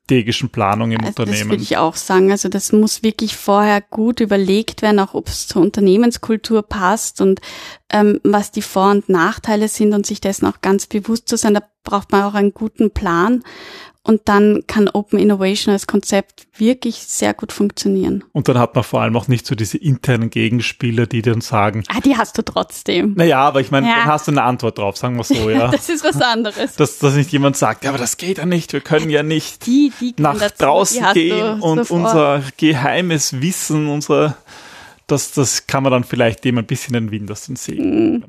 strategischen 0.05 0.49
Planung 0.49 0.91
im 0.91 0.99
also 0.99 1.09
Unternehmen. 1.09 1.39
Das 1.39 1.49
würde 1.49 1.63
ich 1.63 1.77
auch 1.77 1.95
sagen. 1.95 2.31
Also 2.31 2.47
das 2.47 2.71
muss 2.71 3.03
wirklich 3.03 3.35
vorher 3.35 3.81
gut 3.81 4.19
überlegt 4.19 4.81
werden, 4.81 4.99
auch 4.99 5.13
ob 5.15 5.27
es 5.27 5.47
zur 5.47 5.61
Unternehmenskultur 5.61 6.61
passt 6.61 7.21
und 7.21 7.41
ähm, 7.89 8.19
was 8.23 8.51
die 8.51 8.61
Vor- 8.61 8.91
und 8.91 9.09
Nachteile 9.09 9.67
sind 9.67 9.93
und 9.93 10.05
sich 10.05 10.21
dessen 10.21 10.45
auch 10.45 10.61
ganz 10.61 10.85
bewusst 10.85 11.27
zu 11.27 11.37
sein. 11.37 11.55
Da 11.55 11.63
braucht 11.83 12.11
man 12.11 12.23
auch 12.23 12.35
einen 12.35 12.53
guten 12.53 12.91
Plan. 12.91 13.43
Und 14.07 14.21
dann 14.25 14.65
kann 14.67 14.87
Open 14.87 15.17
Innovation 15.17 15.73
als 15.73 15.87
Konzept 15.87 16.45
wirklich 16.57 16.97
sehr 16.97 17.33
gut 17.33 17.51
funktionieren. 17.51 18.23
Und 18.33 18.47
dann 18.47 18.59
hat 18.59 18.75
man 18.75 18.83
vor 18.83 19.01
allem 19.01 19.17
auch 19.17 19.27
nicht 19.27 19.47
so 19.47 19.55
diese 19.55 19.79
internen 19.79 20.29
Gegenspieler, 20.29 21.07
die 21.07 21.23
dann 21.23 21.41
sagen. 21.41 21.83
Ah, 21.87 22.01
die 22.01 22.15
hast 22.15 22.37
du 22.37 22.43
trotzdem. 22.43 23.15
Naja, 23.15 23.39
aber 23.39 23.61
ich 23.61 23.71
meine, 23.71 23.87
ja. 23.87 23.95
dann 23.95 24.05
hast 24.05 24.27
du 24.27 24.31
eine 24.31 24.43
Antwort 24.43 24.77
drauf, 24.77 24.95
sagen 24.95 25.17
wir 25.17 25.23
so, 25.23 25.49
ja. 25.49 25.69
das 25.69 25.89
ist 25.89 26.03
was 26.03 26.21
anderes. 26.21 26.75
Dass, 26.75 26.99
dass 26.99 27.15
nicht 27.15 27.31
jemand 27.31 27.57
sagt, 27.57 27.83
ja, 27.83 27.89
aber 27.89 27.97
das 27.97 28.17
geht 28.17 28.37
ja 28.37 28.45
nicht, 28.45 28.73
wir 28.73 28.81
können 28.81 29.09
ja 29.09 29.23
nicht 29.23 29.65
die, 29.65 29.91
die 29.99 30.13
nach 30.17 30.37
dazu, 30.37 30.53
draußen 30.59 31.13
gehen 31.13 31.61
und 31.61 31.79
sofort. 31.79 32.05
unser 32.05 32.43
geheimes 32.57 33.41
Wissen, 33.41 33.87
unser, 33.87 34.37
das, 35.07 35.31
das 35.31 35.65
kann 35.65 35.81
man 35.81 35.91
dann 35.91 36.03
vielleicht 36.03 36.43
dem 36.43 36.59
ein 36.59 36.67
bisschen 36.67 36.93
den 36.93 37.09
Wind 37.09 37.31
aus 37.31 37.47
den 37.47 37.55
Segeln. 37.55 38.17
Mm. 38.17 38.23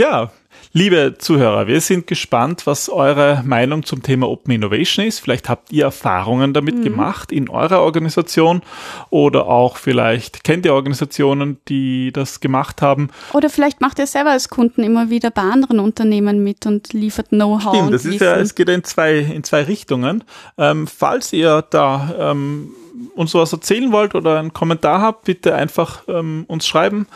Ja, 0.00 0.30
Liebe 0.72 1.16
Zuhörer, 1.18 1.66
wir 1.66 1.80
sind 1.80 2.06
gespannt, 2.06 2.66
was 2.66 2.88
eure 2.88 3.42
Meinung 3.44 3.84
zum 3.84 4.02
Thema 4.02 4.28
Open 4.28 4.54
Innovation 4.54 5.04
ist. 5.04 5.18
Vielleicht 5.18 5.48
habt 5.48 5.72
ihr 5.72 5.84
Erfahrungen 5.84 6.54
damit 6.54 6.76
mhm. 6.76 6.84
gemacht 6.84 7.32
in 7.32 7.50
eurer 7.50 7.80
Organisation 7.80 8.62
oder 9.10 9.46
auch 9.46 9.76
vielleicht 9.76 10.42
kennt 10.44 10.64
ihr 10.64 10.72
Organisationen, 10.72 11.58
die 11.68 12.12
das 12.12 12.40
gemacht 12.40 12.82
haben. 12.82 13.10
Oder 13.32 13.50
vielleicht 13.50 13.80
macht 13.80 13.98
ihr 13.98 14.06
selber 14.06 14.30
als 14.30 14.48
Kunden 14.48 14.82
immer 14.82 15.10
wieder 15.10 15.30
bei 15.30 15.42
anderen 15.42 15.80
Unternehmen 15.80 16.42
mit 16.44 16.64
und 16.66 16.92
liefert 16.92 17.28
Know-how. 17.28 17.74
Stimmt, 17.74 17.92
das 17.92 18.04
ist 18.06 18.20
ja, 18.20 18.36
es 18.36 18.54
geht 18.54 18.68
in 18.68 18.84
zwei, 18.84 19.18
in 19.18 19.44
zwei 19.44 19.64
Richtungen. 19.64 20.24
Ähm, 20.56 20.86
falls 20.86 21.32
ihr 21.32 21.62
da 21.68 22.14
ähm, 22.32 22.70
uns 23.14 23.32
sowas 23.32 23.52
erzählen 23.52 23.92
wollt 23.92 24.14
oder 24.14 24.38
einen 24.38 24.52
Kommentar 24.52 25.00
habt, 25.00 25.24
bitte 25.24 25.54
einfach 25.54 26.04
ähm, 26.08 26.44
uns 26.46 26.66
schreiben. 26.66 27.06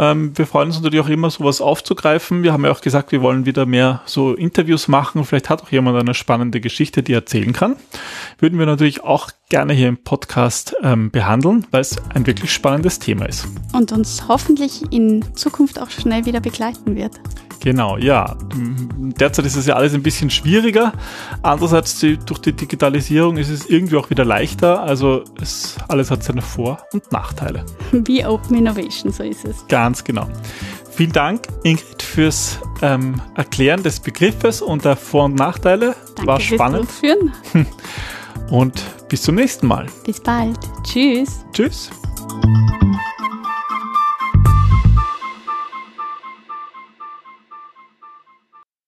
Ähm, 0.00 0.36
wir 0.36 0.46
freuen 0.46 0.68
uns 0.68 0.80
natürlich 0.80 1.04
auch 1.04 1.10
immer, 1.10 1.28
sowas 1.28 1.60
aufzugreifen. 1.60 2.42
Wir 2.42 2.54
haben 2.54 2.64
ja 2.64 2.70
auch 2.72 2.80
gesagt, 2.80 3.12
wir 3.12 3.20
wollen 3.20 3.44
wieder 3.44 3.66
mehr 3.66 4.00
so 4.06 4.32
Interviews 4.32 4.88
machen. 4.88 5.26
Vielleicht 5.26 5.50
hat 5.50 5.62
auch 5.62 5.70
jemand 5.70 5.98
eine 5.98 6.14
spannende 6.14 6.62
Geschichte, 6.62 7.02
die 7.02 7.12
er 7.12 7.18
erzählen 7.18 7.52
kann. 7.52 7.76
Würden 8.38 8.58
wir 8.58 8.64
natürlich 8.64 9.04
auch 9.04 9.30
gerne 9.50 9.74
hier 9.74 9.88
im 9.88 9.98
Podcast 9.98 10.74
ähm, 10.82 11.10
behandeln, 11.10 11.66
weil 11.70 11.82
es 11.82 11.98
ein 12.14 12.26
wirklich 12.26 12.50
spannendes 12.50 12.98
Thema 12.98 13.26
ist. 13.26 13.46
Und 13.74 13.92
uns 13.92 14.26
hoffentlich 14.26 14.90
in 14.90 15.22
Zukunft 15.34 15.78
auch 15.78 15.90
schnell 15.90 16.24
wieder 16.24 16.40
begleiten 16.40 16.96
wird. 16.96 17.20
Genau, 17.60 17.98
ja. 17.98 18.36
Derzeit 18.98 19.44
ist 19.44 19.56
es 19.56 19.66
ja 19.66 19.74
alles 19.74 19.94
ein 19.94 20.02
bisschen 20.02 20.30
schwieriger. 20.30 20.92
Andererseits 21.42 22.00
durch 22.00 22.40
die 22.40 22.52
Digitalisierung 22.52 23.36
ist 23.36 23.50
es 23.50 23.66
irgendwie 23.66 23.96
auch 23.96 24.08
wieder 24.08 24.24
leichter. 24.24 24.82
Also 24.82 25.24
es, 25.40 25.76
alles 25.88 26.10
hat 26.10 26.22
seine 26.22 26.42
Vor- 26.42 26.78
und 26.92 27.12
Nachteile. 27.12 27.64
Wie 27.92 28.24
Open 28.24 28.56
Innovation, 28.56 29.12
so 29.12 29.22
ist 29.22 29.44
es. 29.44 29.66
Ganz 29.68 30.02
genau. 30.02 30.26
Vielen 30.90 31.12
Dank, 31.12 31.42
Ingrid, 31.62 32.02
fürs 32.02 32.58
ähm, 32.82 33.20
Erklären 33.34 33.82
des 33.82 34.00
Begriffes 34.00 34.60
und 34.60 34.84
der 34.84 34.96
Vor- 34.96 35.26
und 35.26 35.36
Nachteile. 35.36 35.94
Danke 36.16 36.26
War 36.26 36.40
spannend. 36.40 36.90
Fürs 36.90 37.18
und 38.50 38.82
bis 39.08 39.22
zum 39.22 39.34
nächsten 39.36 39.66
Mal. 39.66 39.86
Bis 40.04 40.20
bald. 40.20 40.58
Tschüss. 40.82 41.44
Tschüss. 41.52 41.90